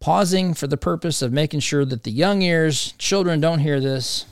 Pausing 0.00 0.54
for 0.54 0.68
the 0.68 0.76
purpose 0.76 1.22
of 1.22 1.32
making 1.32 1.58
sure 1.58 1.84
that 1.84 2.04
the 2.04 2.12
young 2.12 2.40
ears, 2.42 2.92
children 2.98 3.40
don't 3.40 3.58
hear 3.58 3.80
this. 3.80 4.26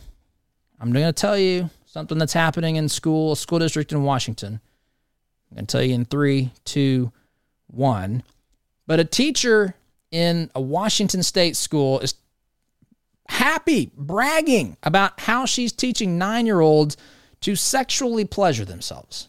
I'm 0.80 0.92
going 0.92 1.06
to 1.06 1.12
tell 1.12 1.36
you 1.36 1.70
something 1.86 2.18
that's 2.18 2.32
happening 2.32 2.76
in 2.76 2.88
school, 2.88 3.32
a 3.32 3.36
school 3.36 3.58
district 3.58 3.90
in 3.90 4.04
Washington. 4.04 4.60
I'm 5.50 5.56
going 5.56 5.66
to 5.66 5.72
tell 5.72 5.82
you 5.82 5.94
in 5.94 6.04
three, 6.04 6.52
two, 6.64 7.10
one. 7.66 8.22
But 8.86 9.00
a 9.00 9.04
teacher 9.04 9.74
in 10.10 10.50
a 10.54 10.60
Washington 10.60 11.22
state 11.22 11.56
school 11.56 11.98
is 12.00 12.14
happy, 13.28 13.90
bragging 13.96 14.76
about 14.82 15.18
how 15.20 15.46
she's 15.46 15.72
teaching 15.72 16.18
nine 16.18 16.46
year 16.46 16.60
olds 16.60 16.96
to 17.40 17.56
sexually 17.56 18.24
pleasure 18.24 18.64
themselves. 18.64 19.28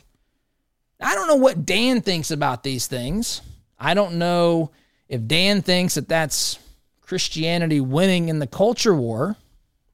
I 0.99 1.15
don't 1.15 1.27
know 1.27 1.35
what 1.35 1.65
Dan 1.65 2.01
thinks 2.01 2.31
about 2.31 2.63
these 2.63 2.87
things. 2.87 3.41
I 3.79 3.93
don't 3.93 4.15
know 4.15 4.71
if 5.07 5.25
Dan 5.27 5.61
thinks 5.61 5.95
that 5.95 6.09
that's 6.09 6.59
Christianity 7.01 7.79
winning 7.79 8.29
in 8.29 8.39
the 8.39 8.47
culture 8.47 8.93
war, 8.93 9.35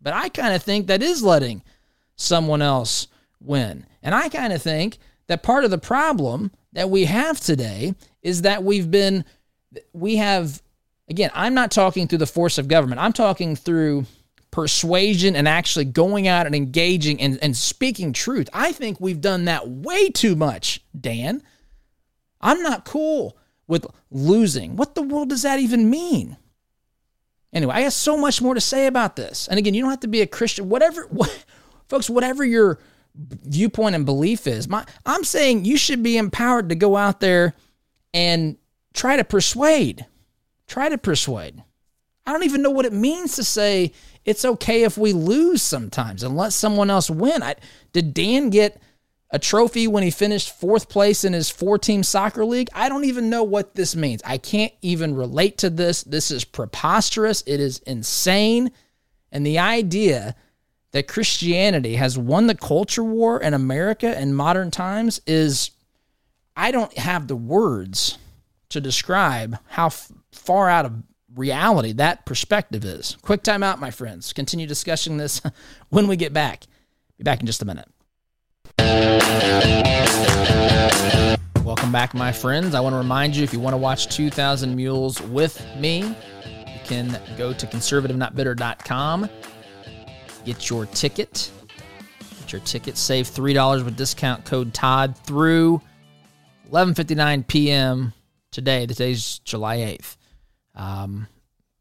but 0.01 0.13
I 0.13 0.29
kind 0.29 0.53
of 0.53 0.63
think 0.63 0.87
that 0.87 1.03
is 1.03 1.21
letting 1.21 1.61
someone 2.15 2.61
else 2.61 3.07
win. 3.39 3.85
And 4.01 4.15
I 4.15 4.29
kind 4.29 4.53
of 4.53 4.61
think 4.61 4.97
that 5.27 5.43
part 5.43 5.65
of 5.65 5.71
the 5.71 5.77
problem 5.77 6.51
that 6.73 6.89
we 6.89 7.05
have 7.05 7.39
today 7.39 7.93
is 8.21 8.41
that 8.43 8.63
we've 8.63 8.89
been, 8.89 9.25
we 9.93 10.17
have, 10.17 10.61
again, 11.09 11.31
I'm 11.33 11.53
not 11.53 11.71
talking 11.71 12.07
through 12.07 12.17
the 12.19 12.25
force 12.25 12.57
of 12.57 12.67
government, 12.67 13.01
I'm 13.01 13.13
talking 13.13 13.55
through 13.55 14.05
persuasion 14.53 15.35
and 15.35 15.47
actually 15.47 15.83
going 15.83 16.27
out 16.27 16.45
and 16.45 16.53
engaging 16.53 17.19
and, 17.19 17.39
and 17.41 17.57
speaking 17.57 18.13
truth. 18.13 18.47
I 18.53 18.71
think 18.71 19.01
we've 19.01 19.19
done 19.19 19.45
that 19.45 19.67
way 19.67 20.09
too 20.09 20.35
much, 20.35 20.79
Dan. 20.97 21.41
I'm 22.39 22.61
not 22.61 22.85
cool 22.85 23.35
with 23.67 23.87
losing. 24.11 24.75
What 24.75 24.93
the 24.93 25.01
world 25.01 25.29
does 25.29 25.41
that 25.41 25.59
even 25.59 25.89
mean? 25.89 26.37
Anyway, 27.51 27.73
I 27.73 27.79
have 27.81 27.93
so 27.93 28.15
much 28.15 28.43
more 28.43 28.53
to 28.53 28.61
say 28.61 28.85
about 28.85 29.15
this. 29.15 29.47
And 29.47 29.57
again, 29.57 29.73
you 29.73 29.81
don't 29.81 29.89
have 29.89 30.01
to 30.01 30.07
be 30.07 30.21
a 30.21 30.27
Christian, 30.27 30.69
whatever, 30.69 31.07
what, 31.09 31.45
folks, 31.89 32.07
whatever 32.07 32.45
your 32.45 32.77
viewpoint 33.15 33.95
and 33.95 34.05
belief 34.05 34.45
is. 34.45 34.67
My, 34.67 34.85
I'm 35.03 35.23
saying 35.23 35.65
you 35.65 35.77
should 35.77 36.03
be 36.03 36.15
empowered 36.15 36.69
to 36.69 36.75
go 36.75 36.95
out 36.95 37.21
there 37.21 37.55
and 38.13 38.57
try 38.93 39.17
to 39.17 39.23
persuade. 39.23 40.05
Try 40.67 40.89
to 40.89 40.99
persuade. 40.99 41.63
I 42.27 42.33
don't 42.33 42.43
even 42.43 42.61
know 42.61 42.69
what 42.69 42.85
it 42.85 42.93
means 42.93 43.35
to 43.37 43.43
say 43.43 43.93
it's 44.25 44.45
okay 44.45 44.83
if 44.83 44.97
we 44.97 45.13
lose 45.13 45.61
sometimes 45.61 46.23
and 46.23 46.37
let 46.37 46.53
someone 46.53 46.89
else 46.89 47.09
win. 47.09 47.43
I, 47.43 47.55
did 47.91 48.13
Dan 48.13 48.49
get 48.49 48.81
a 49.29 49.39
trophy 49.39 49.87
when 49.87 50.03
he 50.03 50.11
finished 50.11 50.57
fourth 50.57 50.89
place 50.89 51.23
in 51.23 51.33
his 51.33 51.49
four 51.49 51.77
team 51.77 52.03
soccer 52.03 52.45
league? 52.45 52.69
I 52.73 52.87
don't 52.87 53.05
even 53.05 53.29
know 53.29 53.43
what 53.43 53.75
this 53.75 53.95
means. 53.95 54.21
I 54.25 54.37
can't 54.37 54.73
even 54.81 55.15
relate 55.15 55.57
to 55.59 55.69
this. 55.69 56.03
This 56.03 56.31
is 56.31 56.45
preposterous. 56.45 57.43
It 57.45 57.59
is 57.59 57.79
insane. 57.79 58.71
And 59.31 59.45
the 59.45 59.59
idea 59.59 60.35
that 60.91 61.07
Christianity 61.07 61.95
has 61.95 62.17
won 62.17 62.47
the 62.47 62.55
culture 62.55 63.03
war 63.03 63.41
in 63.41 63.53
America 63.53 64.19
in 64.19 64.33
modern 64.33 64.71
times 64.71 65.19
is, 65.25 65.71
I 66.55 66.71
don't 66.71 66.95
have 66.97 67.27
the 67.27 67.35
words 67.35 68.19
to 68.69 68.79
describe 68.79 69.57
how 69.69 69.87
f- 69.87 70.11
far 70.31 70.69
out 70.69 70.85
of 70.85 70.93
reality 71.35 71.93
that 71.93 72.25
perspective 72.25 72.85
is. 72.85 73.17
Quick 73.21 73.43
time 73.43 73.63
out, 73.63 73.79
my 73.79 73.91
friends. 73.91 74.33
Continue 74.33 74.67
discussing 74.67 75.17
this 75.17 75.41
when 75.89 76.07
we 76.07 76.15
get 76.15 76.33
back. 76.33 76.63
Be 77.17 77.23
back 77.23 77.39
in 77.39 77.45
just 77.45 77.61
a 77.61 77.65
minute. 77.65 77.87
Welcome 81.63 81.91
back, 81.91 82.13
my 82.13 82.31
friends. 82.31 82.75
I 82.75 82.79
want 82.79 82.93
to 82.93 82.97
remind 82.97 83.35
you 83.35 83.43
if 83.43 83.53
you 83.53 83.59
want 83.59 83.73
to 83.73 83.77
watch 83.77 84.13
2000 84.15 84.75
Mules 84.75 85.21
with 85.21 85.65
me, 85.77 85.99
you 85.99 86.79
can 86.83 87.19
go 87.37 87.53
to 87.53 87.67
conservativenotbitter.com 87.67 89.29
get 90.45 90.69
your 90.69 90.85
ticket. 90.87 91.51
Get 92.39 92.51
your 92.51 92.61
ticket. 92.61 92.97
Save 92.97 93.29
$3 93.29 93.85
with 93.85 93.95
discount 93.95 94.45
code 94.45 94.73
Todd 94.73 95.17
through 95.17 95.81
11:59 96.71 97.47
p.m. 97.47 98.13
today. 98.51 98.85
Today's 98.85 99.39
July 99.39 99.77
8th. 99.77 100.17
Um, 100.75 101.27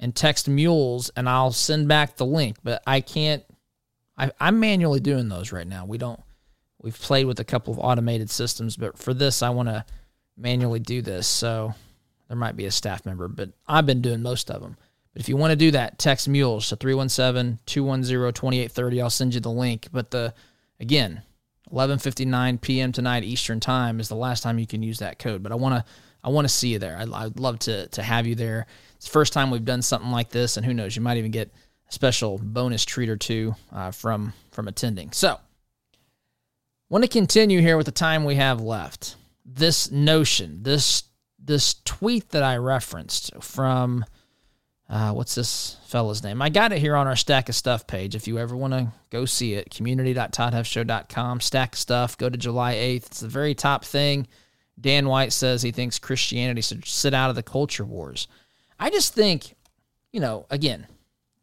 and 0.00 0.14
text 0.14 0.48
mules 0.48 1.10
and 1.16 1.28
I'll 1.28 1.52
send 1.52 1.88
back 1.88 2.16
the 2.16 2.26
link. 2.26 2.56
But 2.64 2.82
I 2.86 3.00
can't 3.00 3.44
I, 4.18 4.30
I'm 4.40 4.60
manually 4.60 5.00
doing 5.00 5.28
those 5.28 5.52
right 5.52 5.66
now. 5.66 5.86
We 5.86 5.98
don't 5.98 6.20
we've 6.82 6.98
played 6.98 7.26
with 7.26 7.40
a 7.40 7.44
couple 7.44 7.72
of 7.72 7.78
automated 7.78 8.28
systems, 8.28 8.76
but 8.76 8.98
for 8.98 9.14
this 9.14 9.42
I 9.42 9.50
want 9.50 9.68
to 9.68 9.84
manually 10.36 10.80
do 10.80 11.00
this. 11.00 11.28
So 11.28 11.74
there 12.28 12.36
might 12.36 12.56
be 12.56 12.66
a 12.66 12.72
staff 12.72 13.06
member, 13.06 13.28
but 13.28 13.50
I've 13.68 13.86
been 13.86 14.02
doing 14.02 14.20
most 14.20 14.50
of 14.50 14.60
them. 14.60 14.76
But 15.14 15.22
if 15.22 15.28
you 15.28 15.36
want 15.36 15.52
to 15.52 15.56
do 15.56 15.70
that, 15.70 15.98
text 15.98 16.28
mules 16.28 16.68
to 16.68 16.76
317-210-2830. 16.76 19.02
I'll 19.02 19.10
send 19.10 19.34
you 19.34 19.40
the 19.40 19.50
link. 19.50 19.88
But 19.92 20.10
the 20.10 20.34
again, 20.80 21.22
11:59 21.72 22.60
p.m. 22.60 22.92
tonight 22.92 23.24
Eastern 23.24 23.60
Time 23.60 24.00
is 24.00 24.08
the 24.08 24.16
last 24.16 24.42
time 24.42 24.58
you 24.58 24.66
can 24.66 24.82
use 24.82 24.98
that 24.98 25.18
code. 25.18 25.42
But 25.42 25.52
I 25.52 25.54
want 25.54 25.76
to 25.76 25.84
I 26.22 26.28
want 26.30 26.46
to 26.46 26.52
see 26.52 26.72
you 26.72 26.78
there. 26.78 26.98
I'd, 26.98 27.12
I'd, 27.12 27.38
love 27.38 27.58
to 27.60 27.86
to 27.88 28.02
have 28.02 28.26
you 28.26 28.34
there. 28.34 28.66
It's 28.96 29.06
the 29.06 29.12
first 29.12 29.32
time 29.32 29.50
we've 29.50 29.64
done 29.64 29.82
something 29.82 30.10
like 30.10 30.30
this, 30.30 30.56
and 30.56 30.66
who 30.66 30.74
knows, 30.74 30.96
you 30.96 31.02
might 31.02 31.18
even 31.18 31.30
get 31.30 31.52
a 31.88 31.92
special 31.92 32.38
bonus 32.38 32.84
treat 32.84 33.08
or 33.08 33.16
two 33.16 33.54
uh, 33.72 33.92
from 33.92 34.32
from 34.50 34.68
attending. 34.68 35.12
So, 35.12 35.38
want 36.88 37.04
to 37.04 37.08
continue 37.08 37.60
here 37.60 37.76
with 37.76 37.86
the 37.86 37.92
time 37.92 38.24
we 38.24 38.34
have 38.34 38.60
left. 38.60 39.16
This 39.44 39.90
notion, 39.90 40.62
this 40.62 41.04
this 41.38 41.74
tweet 41.84 42.30
that 42.30 42.42
I 42.42 42.56
referenced 42.56 43.42
from 43.42 44.04
uh, 44.88 45.12
what's 45.12 45.34
this 45.34 45.76
fella's 45.86 46.22
name? 46.22 46.42
I 46.42 46.50
got 46.50 46.72
it 46.72 46.78
here 46.78 46.94
on 46.94 47.06
our 47.06 47.16
Stack 47.16 47.48
of 47.48 47.54
Stuff 47.54 47.86
page. 47.86 48.14
If 48.14 48.28
you 48.28 48.38
ever 48.38 48.56
want 48.56 48.74
to 48.74 48.92
go 49.10 49.24
see 49.24 49.54
it, 49.54 49.70
community.toddhuffshow.com. 49.70 51.40
Stack 51.40 51.76
Stuff. 51.76 52.18
Go 52.18 52.28
to 52.28 52.36
July 52.36 52.74
8th. 52.74 53.06
It's 53.06 53.20
the 53.20 53.28
very 53.28 53.54
top 53.54 53.84
thing. 53.84 54.26
Dan 54.78 55.08
White 55.08 55.32
says 55.32 55.62
he 55.62 55.70
thinks 55.70 55.98
Christianity 55.98 56.60
should 56.60 56.84
sit 56.84 57.14
out 57.14 57.30
of 57.30 57.36
the 57.36 57.42
culture 57.42 57.84
wars. 57.84 58.28
I 58.78 58.90
just 58.90 59.14
think, 59.14 59.54
you 60.12 60.20
know, 60.20 60.46
again, 60.50 60.86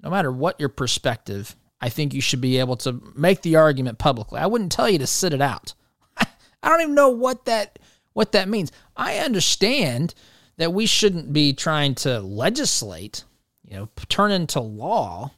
no 0.03 0.09
matter 0.09 0.31
what 0.31 0.59
your 0.59 0.69
perspective, 0.69 1.55
I 1.79 1.89
think 1.89 2.13
you 2.13 2.21
should 2.21 2.41
be 2.41 2.59
able 2.59 2.75
to 2.77 3.01
make 3.15 3.41
the 3.41 3.55
argument 3.55 3.97
publicly. 3.97 4.39
I 4.39 4.47
wouldn't 4.47 4.71
tell 4.71 4.89
you 4.89 4.99
to 4.99 5.07
sit 5.07 5.33
it 5.33 5.41
out. 5.41 5.73
I 6.17 6.27
don't 6.69 6.81
even 6.81 6.95
know 6.95 7.09
what 7.09 7.45
that 7.45 7.79
what 8.13 8.33
that 8.33 8.49
means. 8.49 8.71
I 8.95 9.19
understand 9.19 10.13
that 10.57 10.73
we 10.73 10.85
shouldn't 10.85 11.31
be 11.31 11.53
trying 11.53 11.95
to 11.95 12.19
legislate 12.19 13.23
you 13.71 13.77
know, 13.77 13.89
turn 14.09 14.31
into 14.31 14.59
law, 14.59 15.31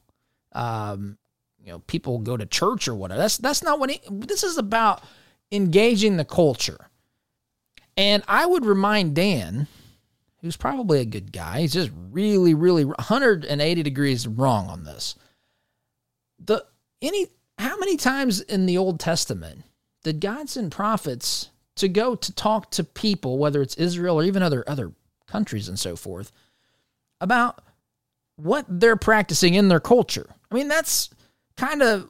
um, 0.53 1.19
you 1.63 1.71
know, 1.71 1.79
people 1.79 2.17
go 2.17 2.35
to 2.35 2.47
church 2.47 2.87
or 2.87 2.95
whatever. 2.95 3.21
That's 3.21 3.37
that's 3.37 3.61
not 3.61 3.79
what 3.79 3.91
he, 3.91 4.01
this 4.09 4.43
is 4.43 4.57
about. 4.57 5.03
Engaging 5.51 6.17
the 6.17 6.25
culture, 6.25 6.89
and 7.95 8.23
I 8.27 8.47
would 8.47 8.65
remind 8.65 9.13
Dan, 9.15 9.67
who's 10.41 10.57
probably 10.57 10.99
a 10.99 11.05
good 11.05 11.31
guy. 11.31 11.61
He's 11.61 11.73
just 11.73 11.91
really, 12.09 12.55
really 12.55 12.83
180 12.85 13.83
degrees 13.83 14.27
wrong 14.27 14.67
on 14.67 14.83
this. 14.83 15.13
The 16.43 16.65
any 17.03 17.27
how 17.59 17.77
many 17.77 17.97
times 17.97 18.41
in 18.41 18.65
the 18.65 18.79
Old 18.79 18.99
Testament 18.99 19.61
did 20.03 20.21
God 20.21 20.49
send 20.49 20.71
prophets 20.71 21.51
to 21.75 21.87
go 21.87 22.15
to 22.15 22.33
talk 22.33 22.71
to 22.71 22.83
people, 22.83 23.37
whether 23.37 23.61
it's 23.61 23.75
Israel 23.75 24.19
or 24.19 24.23
even 24.23 24.41
other 24.41 24.63
other 24.67 24.91
countries 25.27 25.69
and 25.69 25.77
so 25.77 25.95
forth, 25.95 26.31
about 27.21 27.61
what 28.35 28.65
they're 28.67 28.95
practicing 28.95 29.53
in 29.53 29.67
their 29.67 29.79
culture. 29.79 30.29
I 30.51 30.55
mean, 30.55 30.67
that's 30.67 31.09
kind 31.57 31.81
of 31.81 32.09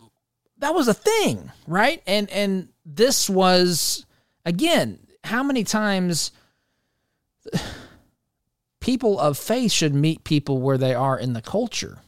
that 0.58 0.74
was 0.74 0.88
a 0.88 0.94
thing, 0.94 1.52
right? 1.68 2.02
And 2.08 2.30
and 2.30 2.70
this 2.86 3.30
was 3.30 4.06
again, 4.46 5.00
how 5.24 5.44
many 5.44 5.64
times 5.64 6.32
people 8.80 9.20
of 9.20 9.38
faith 9.38 9.72
should 9.72 9.94
meet 9.94 10.24
people 10.24 10.60
where 10.60 10.78
they 10.78 10.94
are 10.94 11.18
in 11.18 11.34
the 11.34 11.42
culture. 11.42 12.00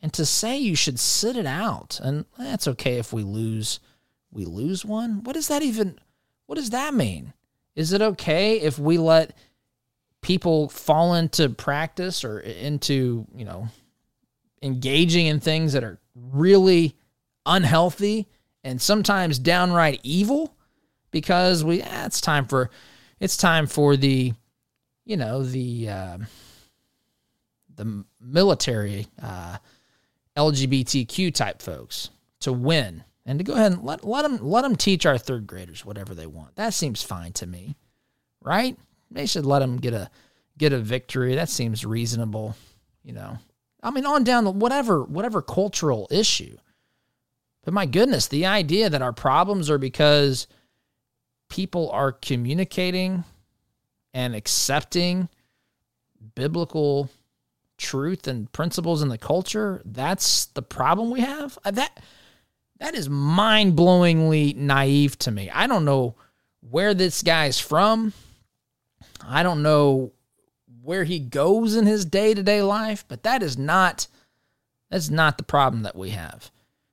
And 0.00 0.12
to 0.14 0.26
say 0.26 0.58
you 0.58 0.74
should 0.74 0.98
sit 0.98 1.36
it 1.36 1.46
out 1.46 2.00
and 2.02 2.24
that's 2.36 2.66
okay 2.66 2.98
if 2.98 3.12
we 3.12 3.22
lose 3.22 3.78
we 4.32 4.44
lose 4.44 4.84
one. 4.84 5.22
What 5.22 5.34
does 5.34 5.48
that 5.48 5.62
even 5.62 5.98
what 6.46 6.56
does 6.56 6.70
that 6.70 6.94
mean? 6.94 7.32
Is 7.76 7.92
it 7.92 8.02
okay 8.02 8.60
if 8.60 8.78
we 8.78 8.98
let 8.98 9.36
people 10.22 10.68
fall 10.68 11.14
into 11.14 11.48
practice 11.50 12.24
or 12.24 12.40
into, 12.40 13.26
you 13.36 13.44
know, 13.44 13.68
engaging 14.62 15.26
in 15.26 15.40
things 15.40 15.72
that 15.72 15.84
are 15.84 15.98
really 16.14 16.96
unhealthy 17.44 18.28
and 18.64 18.80
sometimes 18.80 19.38
downright 19.38 20.00
evil 20.02 20.56
because 21.10 21.64
we 21.64 21.82
eh, 21.82 22.06
it's 22.06 22.20
time 22.20 22.46
for 22.46 22.70
it's 23.20 23.36
time 23.36 23.66
for 23.66 23.96
the 23.96 24.32
you 25.04 25.16
know 25.16 25.42
the 25.42 25.88
uh, 25.88 26.18
the 27.74 28.04
military 28.20 29.06
uh, 29.20 29.56
LGBTQ 30.36 31.34
type 31.34 31.60
folks 31.60 32.10
to 32.40 32.52
win 32.52 33.02
and 33.26 33.38
to 33.38 33.44
go 33.44 33.54
ahead 33.54 33.72
and 33.72 33.82
let 33.82 34.04
let 34.04 34.22
them 34.22 34.38
let 34.40 34.62
them 34.62 34.76
teach 34.76 35.06
our 35.06 35.18
third 35.18 35.46
graders 35.46 35.84
whatever 35.84 36.14
they 36.14 36.26
want. 36.26 36.54
That 36.56 36.74
seems 36.74 37.02
fine 37.02 37.32
to 37.34 37.46
me, 37.46 37.76
right? 38.40 38.76
They 39.12 39.26
should 39.26 39.46
let 39.46 39.60
them 39.60 39.76
get 39.76 39.94
a 39.94 40.10
get 40.58 40.72
a 40.72 40.78
victory. 40.78 41.34
That 41.34 41.48
seems 41.48 41.84
reasonable, 41.84 42.56
you 43.04 43.12
know. 43.12 43.38
I 43.82 43.90
mean, 43.90 44.06
on 44.06 44.24
down 44.24 44.44
to 44.44 44.50
whatever 44.50 45.02
whatever 45.02 45.42
cultural 45.42 46.08
issue. 46.10 46.56
But 47.64 47.74
my 47.74 47.86
goodness, 47.86 48.26
the 48.26 48.46
idea 48.46 48.90
that 48.90 49.02
our 49.02 49.12
problems 49.12 49.70
are 49.70 49.78
because 49.78 50.46
people 51.48 51.90
are 51.90 52.12
communicating 52.12 53.24
and 54.14 54.34
accepting 54.34 55.28
biblical 56.34 57.08
truth 57.78 58.26
and 58.26 58.50
principles 58.52 59.02
in 59.02 59.08
the 59.08 59.18
culture, 59.18 59.82
that's 59.84 60.46
the 60.46 60.62
problem 60.62 61.10
we 61.10 61.20
have. 61.20 61.58
Uh, 61.64 61.70
that 61.72 62.00
that 62.78 62.94
is 62.94 63.08
mind-blowingly 63.08 64.56
naive 64.56 65.18
to 65.20 65.30
me. 65.30 65.50
I 65.50 65.66
don't 65.66 65.84
know 65.84 66.16
where 66.68 66.94
this 66.94 67.22
guy's 67.22 67.60
from. 67.60 68.12
I 69.26 69.42
don't 69.42 69.62
know 69.62 70.12
where 70.82 71.04
he 71.04 71.18
goes 71.18 71.76
in 71.76 71.86
his 71.86 72.04
day-to-day 72.04 72.62
life, 72.62 73.04
but 73.06 73.22
that 73.22 73.42
is 73.42 73.56
not 73.56 74.06
that's 74.90 75.08
not 75.08 75.38
the 75.38 75.44
problem 75.44 75.84
that 75.84 75.96
we 75.96 76.10
have. 76.10 76.50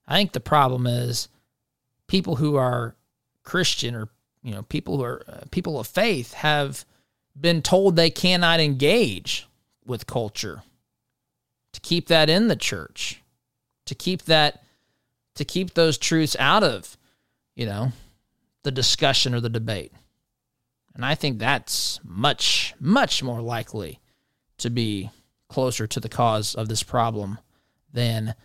I 0.08 0.16
think 0.16 0.32
the 0.32 0.40
problem 0.40 0.88
is 0.88 1.28
people 2.08 2.38
who 2.38 2.56
are 2.56 2.96
Christian 3.44 3.96
or 3.96 4.10
you 4.44 4.54
know 4.54 4.64
people 4.64 4.98
who 4.98 5.04
are 5.04 5.24
uh, 5.28 5.42
people 5.52 5.80
of 5.80 5.88
faith 5.88 6.34
have 6.34 6.86
been 7.40 7.62
told 7.62 7.96
they 7.96 8.10
cannot 8.10 8.60
engage 8.60 9.48
with 9.86 10.08
culture 10.08 10.64
to 11.74 11.80
keep 11.82 12.08
that 12.08 12.30
in 12.30 12.48
the 12.48 12.56
church 12.56 13.22
to 13.86 13.96
keep 13.96 14.24
that 14.24 14.64
to 15.36 15.46
keep 15.46 15.74
those 15.74 15.98
truths 15.98 16.36
out 16.40 16.64
of 16.64 16.98
you 17.56 17.66
know 17.66 17.92
the 18.64 18.72
discussion 18.72 19.34
or 19.34 19.40
the 19.40 19.50
debate 19.50 19.92
and 20.96 21.06
I 21.06 21.16
think 21.16 21.40
that's 21.40 22.00
much, 22.04 22.74
much 22.80 23.24
more 23.24 23.42
likely 23.42 24.00
to 24.58 24.70
be 24.70 25.10
closer 25.50 25.88
to 25.88 26.00
the 26.00 26.10
cause 26.10 26.56
of 26.56 26.70
this 26.70 26.84
problem 26.84 27.40
than 27.92 28.36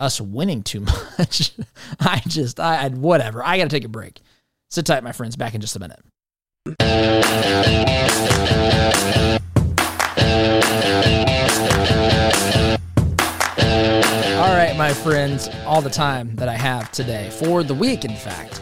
us 0.00 0.20
winning 0.20 0.62
too 0.62 0.80
much. 1.18 1.52
I 2.00 2.20
just, 2.26 2.58
I, 2.60 2.88
whatever. 2.88 3.44
I 3.44 3.58
got 3.58 3.64
to 3.64 3.70
take 3.70 3.84
a 3.84 3.88
break. 3.88 4.20
Sit 4.70 4.86
tight, 4.86 5.04
my 5.04 5.12
friends. 5.12 5.36
Back 5.36 5.54
in 5.54 5.60
just 5.60 5.76
a 5.76 5.80
minute. 5.80 6.00
All 14.40 14.54
right, 14.54 14.74
my 14.76 14.92
friends, 14.92 15.48
all 15.66 15.80
the 15.80 15.90
time 15.90 16.34
that 16.36 16.48
I 16.48 16.56
have 16.56 16.90
today 16.90 17.30
for 17.30 17.62
the 17.62 17.74
week, 17.74 18.04
in 18.04 18.16
fact. 18.16 18.60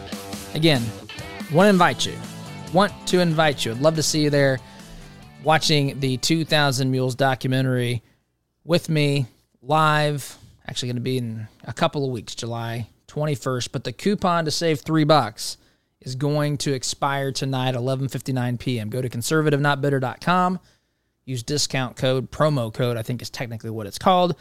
Again, 0.53 0.83
want 1.51 1.65
to 1.65 1.69
invite 1.69 2.05
you 2.05 2.13
want 2.73 2.91
to 3.07 3.19
invite 3.19 3.63
you. 3.63 3.71
I'd 3.71 3.79
love 3.79 3.95
to 3.95 4.03
see 4.03 4.23
you 4.23 4.29
there 4.29 4.59
watching 5.43 5.99
the 5.99 6.17
2000 6.17 6.89
Mules 6.89 7.15
documentary 7.15 8.01
with 8.63 8.89
me 8.89 9.27
live. 9.61 10.37
Actually, 10.67 10.87
going 10.87 10.95
to 10.95 11.01
be 11.01 11.17
in 11.17 11.47
a 11.65 11.73
couple 11.73 12.03
of 12.03 12.11
weeks, 12.11 12.33
July 12.33 12.87
21st. 13.07 13.69
But 13.71 13.83
the 13.83 13.93
coupon 13.93 14.45
to 14.45 14.51
save 14.51 14.79
three 14.81 15.03
bucks 15.03 15.57
is 16.01 16.15
going 16.15 16.57
to 16.59 16.73
expire 16.73 17.31
tonight, 17.31 17.75
11:59 17.75 18.59
p.m. 18.59 18.89
Go 18.89 19.01
to 19.01 19.09
conservativenotbitter.com. 19.09 20.59
Use 21.25 21.43
discount 21.43 21.95
code, 21.95 22.31
promo 22.31 22.73
code, 22.73 22.97
I 22.97 23.03
think 23.03 23.21
is 23.21 23.29
technically 23.29 23.69
what 23.69 23.87
it's 23.87 23.99
called, 23.99 24.35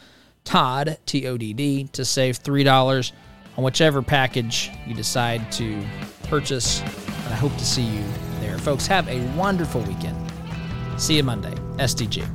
Todd 0.44 0.98
T 1.06 1.26
O 1.28 1.36
D 1.36 1.52
D, 1.52 1.84
to 1.92 2.04
save 2.04 2.38
three 2.38 2.64
dollars 2.64 3.12
on 3.56 3.64
whichever 3.64 4.02
package 4.02 4.70
you 4.86 4.94
decide 4.94 5.50
to 5.52 5.82
purchase. 6.24 6.80
And 6.80 7.34
I 7.34 7.36
hope 7.36 7.56
to 7.56 7.64
see 7.64 7.82
you 7.82 8.04
there 8.40 8.58
folks, 8.58 8.86
have 8.86 9.08
a 9.08 9.20
wonderful 9.36 9.80
weekend. 9.82 10.16
See 10.96 11.16
you 11.16 11.22
Monday. 11.22 11.54
SDG. 11.76 12.26